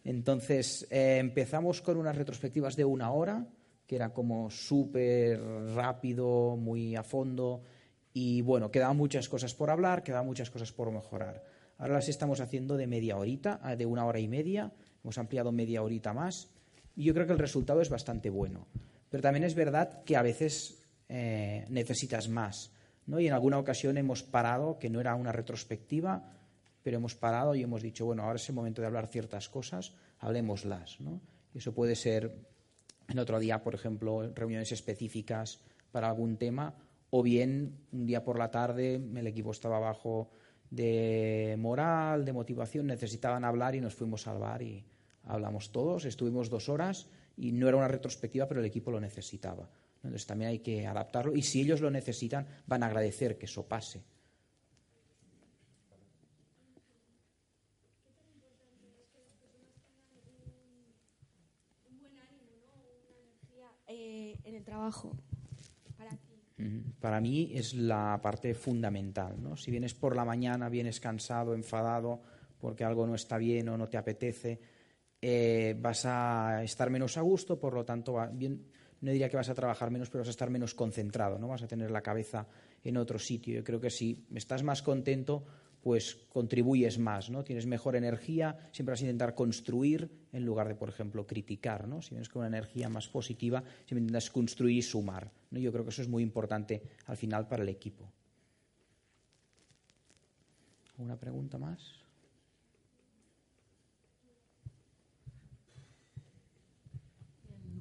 Entonces, 0.05 0.87
eh, 0.91 1.19
empezamos 1.19 1.83
con 1.83 1.97
unas 1.97 2.17
retrospectivas 2.17 2.77
de 2.77 2.85
una 2.85 3.13
hora, 3.13 3.47
que 3.87 3.97
era 3.97 4.13
como 4.13 4.51
súper 4.51 5.41
rápido, 5.75 6.57
muy 6.57 6.97
a 6.97 7.03
fondo, 7.03 7.63
y 8.13 8.43
bueno, 8.43 8.71
quedaban 8.71 8.97
muchas 8.97 9.29
cosas 9.29 9.55
por 9.55 9.71
hablar, 9.71 10.03
quedaban 10.03 10.27
muchas 10.27 10.51
cosas 10.51 10.73
por 10.73 10.91
mejorar. 10.91 11.45
Ahora 11.79 11.95
las 11.95 12.09
estamos 12.09 12.41
haciendo 12.41 12.77
de 12.77 12.87
media 12.87 13.17
horita, 13.17 13.61
eh, 13.65 13.77
de 13.77 13.87
una 13.87 14.05
hora 14.07 14.19
y 14.19 14.29
media, 14.29 14.73
hemos 15.03 15.19
ampliado 15.19 15.53
media 15.53 15.83
horita 15.83 16.13
más, 16.13 16.51
y 16.97 17.05
yo 17.05 17.15
creo 17.15 17.27
que 17.27 17.33
el 17.33 17.39
resultado 17.39 17.81
es 17.81 17.89
bastante 17.89 18.31
bueno. 18.31 18.67
Pero 19.11 19.23
también 19.23 19.45
es 19.45 19.55
verdad 19.55 20.03
que 20.05 20.17
a 20.17 20.23
veces 20.23 20.83
eh, 21.09 21.65
necesitas 21.71 22.29
más. 22.29 22.71
¿no? 23.07 23.21
Y 23.21 23.27
en 23.27 23.33
alguna 23.33 23.59
ocasión 23.59 23.97
hemos 23.97 24.23
parado, 24.23 24.79
que 24.79 24.91
no 24.91 25.01
era 25.01 25.15
una 25.15 25.33
retrospectiva, 25.33 26.33
pero 26.83 26.99
hemos 26.99 27.15
parado 27.15 27.55
y 27.55 27.63
hemos 27.63 27.83
dicho, 27.83 28.07
bueno, 28.07 28.23
ahora 28.23 28.37
es 28.37 28.49
el 28.49 28.55
momento 28.55 28.81
de 28.83 28.87
hablar 28.87 29.09
ciertas 29.09 29.49
cosas, 29.49 29.93
hablemoslas. 30.19 31.01
¿no? 31.01 31.21
Eso 31.55 31.73
puede 31.73 31.97
ser 31.97 32.35
en 33.09 33.19
otro 33.19 33.39
día, 33.39 33.63
por 33.63 33.75
ejemplo, 33.75 34.31
reuniones 34.35 34.73
específicas 34.73 35.61
para 35.91 36.09
algún 36.09 36.37
tema, 36.37 36.75
o 37.11 37.23
bien 37.23 37.79
un 37.93 38.07
día 38.07 38.23
por 38.23 38.39
la 38.39 38.51
tarde 38.51 38.97
el 38.97 39.27
equipo 39.27 39.53
estaba 39.53 39.79
bajo 39.79 40.31
de 40.71 41.57
moral, 41.59 42.27
de 42.27 42.35
motivación, 42.35 42.87
necesitaban 42.87 43.45
hablar 43.45 43.75
y 43.75 43.81
nos 43.81 43.95
fuimos 43.95 44.27
al 44.27 44.39
bar 44.39 44.61
y 44.61 44.85
hablamos 45.25 45.73
todos, 45.73 46.05
estuvimos 46.05 46.51
dos 46.51 46.69
horas 46.69 47.09
y 47.39 47.53
no 47.53 47.69
era 47.69 47.77
una 47.77 47.89
retrospectiva, 47.89 48.47
pero 48.49 48.61
el 48.61 48.67
equipo 48.67 48.91
lo 48.91 49.01
necesitaba. 49.01 49.69
Entonces 49.97 50.27
también 50.27 50.51
hay 50.51 50.59
que 50.59 50.87
adaptarlo 50.87 51.35
y 51.35 51.43
si 51.43 51.61
ellos 51.61 51.81
lo 51.81 51.91
necesitan, 51.91 52.47
van 52.67 52.83
a 52.83 52.87
agradecer 52.87 53.39
que 53.39 53.47
eso 53.47 53.67
pase. 53.67 54.03
un 61.91 61.99
buen 61.99 62.19
ánimo, 62.19 62.51
¿no? 62.61 62.73
Una 62.85 63.25
energía 63.25 63.71
eh, 63.87 64.39
en 64.45 64.55
el 64.55 64.65
trabajo? 64.65 65.17
Para 65.97 66.11
ti. 66.11 66.39
Para 67.01 67.21
mí 67.21 67.53
es 67.55 67.75
la 67.75 68.19
parte 68.21 68.55
fundamental. 68.55 69.41
¿no? 69.41 69.57
Si 69.57 69.71
vienes 69.71 69.95
por 69.95 70.17
la 70.17 70.25
mañana, 70.25 70.69
vienes 70.69 70.99
cansado, 71.01 71.55
enfadado, 71.55 72.21
porque 72.61 72.85
algo 72.85 73.07
no 73.07 73.15
está 73.15 73.39
bien 73.39 73.69
o 73.69 73.79
no 73.79 73.89
te 73.89 73.97
apetece, 73.97 74.61
eh, 75.21 75.77
vas 75.81 76.05
a 76.07 76.63
estar 76.63 76.91
menos 76.91 77.17
a 77.17 77.23
gusto, 77.23 77.59
por 77.59 77.75
lo 77.75 77.85
tanto, 77.85 78.15
va- 78.15 78.27
bien, 78.29 78.65
no 79.01 79.11
diría 79.11 79.29
que 79.29 79.37
vas 79.37 79.49
a 79.49 79.55
trabajar 79.55 79.91
menos, 79.91 80.11
pero 80.11 80.21
vas 80.23 80.29
a 80.29 80.33
estar 80.33 80.51
menos 80.51 80.75
concentrado, 80.75 81.39
¿no? 81.39 81.49
vas 81.49 81.63
a 81.63 81.69
tener 81.69 81.91
la 81.91 82.03
cabeza 82.03 82.47
en 82.85 82.97
otro 82.97 83.19
sitio. 83.19 83.55
Yo 83.55 83.65
creo 83.65 83.81
que 83.81 83.91
si 83.91 84.27
estás 84.35 84.63
más 84.63 84.83
contento, 84.83 85.45
pues 85.81 86.17
contribuyes 86.29 86.99
más, 86.99 87.31
¿no? 87.31 87.45
Tienes 87.45 87.67
mejor 87.67 87.95
energía, 87.95 88.69
siempre 88.73 88.93
vas 88.93 89.01
a 89.01 89.05
intentar 89.05 89.35
construir 89.35 90.11
en 90.33 90.45
lugar 90.45 90.67
de, 90.67 90.75
por 90.75 90.89
ejemplo, 90.89 91.25
criticar, 91.27 91.87
¿no? 91.87 92.03
Si 92.03 92.11
vienes 92.11 92.29
con 92.29 92.41
una 92.41 92.49
energía 92.49 92.89
más 92.89 93.09
positiva, 93.09 93.63
siempre 93.87 94.01
intentas 94.01 94.31
construir 94.31 94.77
y 94.79 94.83
sumar, 94.83 95.31
¿no? 95.51 95.61
Yo 95.61 95.71
creo 95.73 95.85
que 95.85 95.91
eso 95.91 96.03
es 96.03 96.09
muy 96.09 96.23
importante 96.25 96.83
al 97.07 97.17
final 97.17 97.47
para 97.47 97.63
el 97.63 97.69
equipo. 97.69 98.11
¿Alguna 100.97 101.17
pregunta 101.17 101.59
más? 101.59 102.03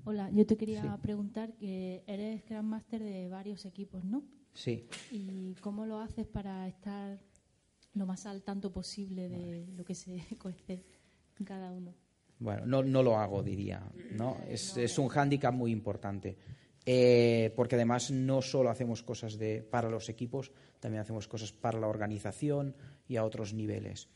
Hola, 0.08 0.30
yo 0.32 0.46
te 0.46 0.56
quería 0.56 0.82
Sí. 0.84 0.88
preguntar 1.02 1.54
que 1.58 2.02
eres 2.08 2.40
Scrum 2.44 2.66
Master 2.66 3.04
de 3.04 3.28
varios 3.28 3.66
equipos, 3.66 4.06
¿no? 4.06 4.24
Sí. 4.54 4.88
¿Y 5.12 5.54
cómo 5.56 5.86
lo 5.86 6.00
haces 6.00 6.26
para 6.26 6.66
estar 6.66 7.20
lo 7.94 8.06
más 8.06 8.26
al 8.26 8.42
tanto 8.42 8.72
posible 8.72 9.28
de 9.28 9.68
lo 9.76 9.84
que 9.84 9.96
se 9.96 10.16
cuece 10.42 10.86
en 11.38 11.46
cada 11.46 11.74
uno? 11.74 11.94
Bueno, 12.40 12.66
no, 12.66 12.84
no 12.84 13.04
lo 13.04 13.18
hago, 13.18 13.44
diría. 13.44 13.84
¿no? 14.12 14.38
Es, 14.48 14.78
es 14.78 14.98
un 14.98 15.10
hándicap 15.10 15.54
muy 15.54 15.72
importante. 15.74 16.38
Eh, 16.86 17.52
porque 17.58 17.76
además 17.76 18.10
no 18.10 18.42
solo 18.42 18.70
hacemos 18.70 19.04
cosas 19.04 19.38
de, 19.38 19.62
para 19.62 19.90
los 19.90 20.08
equipos, 20.08 20.54
también 20.80 21.02
hacemos 21.02 21.28
cosas 21.28 21.52
para 21.52 21.78
la 21.82 21.88
organización 21.88 22.74
y 23.10 23.18
a 23.18 23.26
otros 23.26 23.54
niveles. 23.54 24.08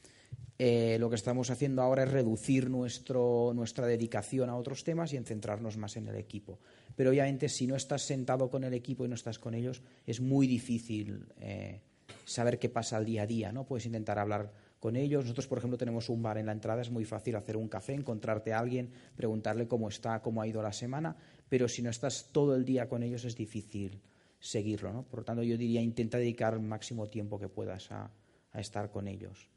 Eh, 0.63 0.97
lo 0.99 1.09
que 1.09 1.15
estamos 1.15 1.49
haciendo 1.49 1.81
ahora 1.81 2.03
es 2.03 2.11
reducir 2.11 2.69
nuestra 2.69 3.87
dedicación 3.87 4.47
a 4.47 4.55
otros 4.55 4.83
temas 4.83 5.11
y 5.11 5.17
en 5.17 5.25
centrarnos 5.25 5.75
más 5.75 5.97
en 5.97 6.05
el 6.07 6.15
equipo. 6.15 6.59
Pero 6.95 7.09
obviamente 7.09 7.49
si 7.49 7.65
no 7.65 7.75
estás 7.75 8.03
sentado 8.03 8.51
con 8.51 8.63
el 8.63 8.75
equipo 8.75 9.03
y 9.03 9.07
no 9.07 9.15
estás 9.15 9.39
con 9.39 9.55
ellos, 9.55 9.81
es 10.05 10.21
muy 10.21 10.45
difícil 10.45 11.25
eh, 11.39 11.81
saber 12.25 12.59
qué 12.59 12.69
pasa 12.69 12.97
al 12.97 13.05
día 13.05 13.23
a 13.23 13.25
día. 13.25 13.51
¿no? 13.51 13.65
Puedes 13.65 13.87
intentar 13.87 14.19
hablar 14.19 14.53
con 14.79 14.97
ellos. 14.97 15.23
Nosotros, 15.23 15.47
por 15.47 15.57
ejemplo, 15.57 15.79
tenemos 15.79 16.09
un 16.09 16.21
bar 16.21 16.37
en 16.37 16.45
la 16.45 16.51
entrada, 16.51 16.83
es 16.83 16.91
muy 16.91 17.05
fácil 17.05 17.37
hacer 17.37 17.57
un 17.57 17.67
café, 17.67 17.95
encontrarte 17.95 18.53
a 18.53 18.59
alguien, 18.59 18.91
preguntarle 19.15 19.67
cómo 19.67 19.89
está, 19.89 20.21
cómo 20.21 20.43
ha 20.43 20.47
ido 20.47 20.61
la 20.61 20.73
semana, 20.73 21.15
pero 21.49 21.67
si 21.67 21.81
no 21.81 21.89
estás 21.89 22.29
todo 22.31 22.55
el 22.55 22.65
día 22.65 22.87
con 22.87 23.01
ellos 23.01 23.25
es 23.25 23.35
difícil 23.35 23.99
seguirlo. 24.39 25.07
Por 25.09 25.21
lo 25.21 25.25
tanto, 25.25 25.41
yo 25.41 25.57
diría 25.57 25.81
intenta 25.81 26.19
dedicar 26.19 26.53
el 26.53 26.61
máximo 26.61 27.09
tiempo 27.09 27.39
que 27.39 27.49
puedas 27.49 27.91
a 27.91 28.11
estar 28.53 28.91
con 28.91 29.07
ellos. 29.07 29.50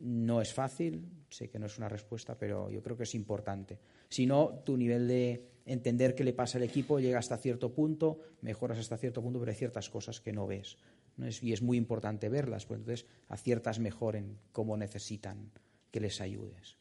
No 0.00 0.40
es 0.40 0.52
fácil, 0.52 1.08
sé 1.30 1.48
que 1.48 1.58
no 1.58 1.66
es 1.66 1.78
una 1.78 1.88
respuesta, 1.88 2.36
pero 2.36 2.68
yo 2.70 2.82
creo 2.82 2.96
que 2.96 3.04
es 3.04 3.14
importante. 3.14 3.78
Si 4.08 4.26
no, 4.26 4.60
tu 4.64 4.76
nivel 4.76 5.06
de 5.06 5.50
entender 5.66 6.14
qué 6.14 6.24
le 6.24 6.32
pasa 6.32 6.58
al 6.58 6.64
equipo 6.64 6.98
llega 6.98 7.18
hasta 7.18 7.36
cierto 7.36 7.72
punto, 7.72 8.18
mejoras 8.40 8.78
hasta 8.78 8.96
cierto 8.96 9.22
punto, 9.22 9.38
pero 9.38 9.50
hay 9.50 9.56
ciertas 9.56 9.88
cosas 9.88 10.20
que 10.20 10.32
no 10.32 10.46
ves. 10.46 10.78
y 11.42 11.52
es 11.52 11.62
muy 11.62 11.76
importante 11.76 12.28
verlas, 12.28 12.66
pues 12.66 12.78
entonces 12.80 13.06
aciertas 13.28 13.78
mejor 13.78 14.16
en 14.16 14.38
cómo 14.52 14.76
necesitan 14.76 15.50
que 15.90 16.00
les 16.00 16.20
ayudes. 16.20 16.76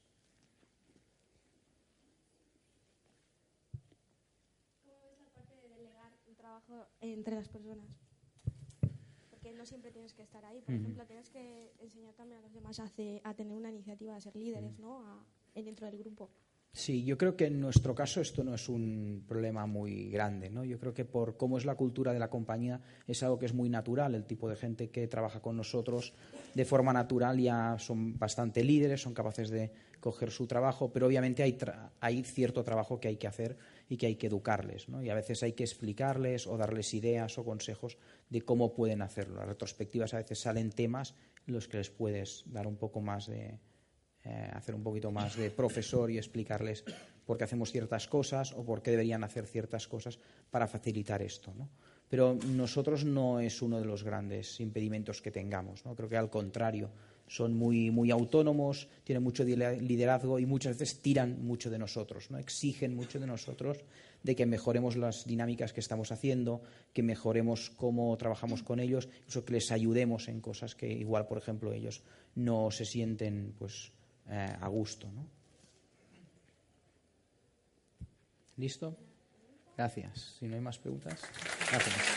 ¿Cómo 4.83 5.01
ves 5.03 5.19
la 5.19 5.29
parte 5.29 5.55
de 5.55 5.69
delegar 5.69 6.13
el 6.27 6.35
trabajo 6.35 6.87
entre 7.01 7.35
las 7.35 7.47
personas? 7.49 8.06
Siempre 9.67 9.91
tienes 9.91 10.13
que 10.13 10.21
estar 10.23 10.43
ahí. 10.45 10.61
Por 10.61 10.73
ejemplo, 10.75 11.05
tienes 11.05 11.29
que 11.29 11.71
enseñar 11.79 12.13
también 12.13 12.39
a 12.39 12.41
los 12.43 12.53
demás 12.53 12.79
a, 12.79 12.83
hace- 12.85 13.21
a 13.23 13.33
tener 13.33 13.55
una 13.55 13.69
iniciativa, 13.69 14.15
a 14.15 14.21
ser 14.21 14.35
líderes, 14.35 14.79
¿no? 14.79 14.99
A- 15.05 15.23
dentro 15.55 15.87
del 15.87 15.97
grupo. 15.97 16.29
Sí, 16.71 17.03
yo 17.03 17.17
creo 17.17 17.35
que 17.35 17.47
en 17.47 17.59
nuestro 17.59 17.95
caso 17.95 18.21
esto 18.21 18.43
no 18.43 18.53
es 18.53 18.69
un 18.69 19.23
problema 19.27 19.65
muy 19.65 20.09
grande, 20.11 20.51
¿no? 20.51 20.63
Yo 20.63 20.77
creo 20.79 20.93
que 20.93 21.05
por 21.05 21.35
cómo 21.35 21.57
es 21.57 21.65
la 21.65 21.73
cultura 21.73 22.13
de 22.13 22.19
la 22.19 22.29
compañía 22.29 22.79
es 23.07 23.23
algo 23.23 23.39
que 23.39 23.47
es 23.47 23.53
muy 23.53 23.67
natural. 23.67 24.13
El 24.13 24.25
tipo 24.25 24.47
de 24.47 24.55
gente 24.55 24.89
que 24.91 25.07
trabaja 25.07 25.39
con 25.41 25.57
nosotros 25.57 26.13
de 26.53 26.65
forma 26.65 26.93
natural 26.93 27.39
ya 27.39 27.77
son 27.79 28.19
bastante 28.19 28.63
líderes, 28.63 29.01
son 29.01 29.15
capaces 29.15 29.49
de 29.49 29.71
coger 29.99 30.29
su 30.29 30.45
trabajo, 30.45 30.91
pero 30.93 31.07
obviamente 31.07 31.41
hay, 31.41 31.53
tra- 31.53 31.89
hay 31.99 32.23
cierto 32.23 32.63
trabajo 32.63 32.99
que 32.99 33.07
hay 33.07 33.17
que 33.17 33.25
hacer 33.27 33.57
y 33.89 33.97
que 33.97 34.07
hay 34.07 34.15
que 34.15 34.27
educarles, 34.27 34.89
¿no? 34.89 35.01
Y 35.01 35.09
a 35.09 35.15
veces 35.15 35.43
hay 35.43 35.53
que 35.53 35.63
explicarles 35.63 36.47
o 36.47 36.57
darles 36.57 36.93
ideas 36.93 37.37
o 37.37 37.45
consejos 37.45 37.97
de 38.29 38.41
cómo 38.41 38.73
pueden 38.73 39.01
hacerlo. 39.01 39.37
Las 39.37 39.47
retrospectivas 39.47 40.13
a 40.13 40.17
veces 40.17 40.39
salen 40.39 40.71
temas 40.71 41.15
en 41.47 41.53
los 41.53 41.67
que 41.67 41.77
les 41.77 41.89
puedes 41.89 42.43
dar 42.47 42.67
un 42.67 42.75
poco 42.75 43.01
más 43.01 43.27
de, 43.27 43.59
eh, 44.27 44.51
hacer 44.53 44.75
un 44.75 44.83
poquito 44.83 45.09
más 45.09 45.37
de 45.37 45.49
profesor 45.51 46.11
y 46.11 46.17
explicarles 46.17 46.83
por 47.25 47.37
qué 47.37 47.45
hacemos 47.45 47.71
ciertas 47.71 48.07
cosas 48.07 48.51
o 48.51 48.65
por 48.65 48.81
qué 48.81 48.91
deberían 48.91 49.23
hacer 49.23 49.47
ciertas 49.47 49.87
cosas 49.87 50.19
para 50.49 50.67
facilitar 50.67 51.21
esto. 51.21 51.53
¿no? 51.55 51.69
Pero 52.09 52.37
nosotros 52.47 53.05
no 53.05 53.39
es 53.39 53.61
uno 53.61 53.79
de 53.79 53.85
los 53.85 54.03
grandes 54.03 54.59
impedimentos 54.59 55.21
que 55.21 55.31
tengamos. 55.31 55.85
¿no? 55.85 55.95
Creo 55.95 56.09
que 56.09 56.17
al 56.17 56.29
contrario, 56.29 56.89
son 57.27 57.53
muy, 57.53 57.91
muy 57.91 58.11
autónomos, 58.11 58.87
tienen 59.03 59.23
mucho 59.23 59.43
liderazgo 59.43 60.39
y 60.39 60.45
muchas 60.45 60.77
veces 60.77 60.99
tiran 61.01 61.43
mucho 61.43 61.69
de 61.69 61.77
nosotros, 61.77 62.31
¿no? 62.31 62.37
exigen 62.37 62.95
mucho 62.95 63.19
de 63.19 63.27
nosotros 63.27 63.83
de 64.23 64.35
que 64.35 64.45
mejoremos 64.45 64.95
las 64.95 65.25
dinámicas 65.25 65.73
que 65.73 65.79
estamos 65.79 66.11
haciendo, 66.11 66.61
que 66.93 67.03
mejoremos 67.03 67.69
cómo 67.69 68.15
trabajamos 68.17 68.63
con 68.63 68.79
ellos, 68.79 69.07
incluso 69.19 69.45
que 69.45 69.53
les 69.53 69.71
ayudemos 69.71 70.27
en 70.27 70.41
cosas 70.41 70.75
que 70.75 70.91
igual, 70.91 71.27
por 71.27 71.37
ejemplo, 71.37 71.71
ellos 71.71 72.01
no 72.35 72.71
se 72.71 72.85
sienten 72.85 73.53
pues, 73.57 73.91
eh, 74.29 74.55
a 74.59 74.67
gusto. 74.67 75.07
¿no? 75.11 75.27
¿Listo? 78.57 78.97
Gracias. 79.77 80.35
Si 80.39 80.47
no 80.47 80.55
hay 80.55 80.61
más 80.61 80.79
preguntas. 80.79 81.21
Gracias. 81.69 82.16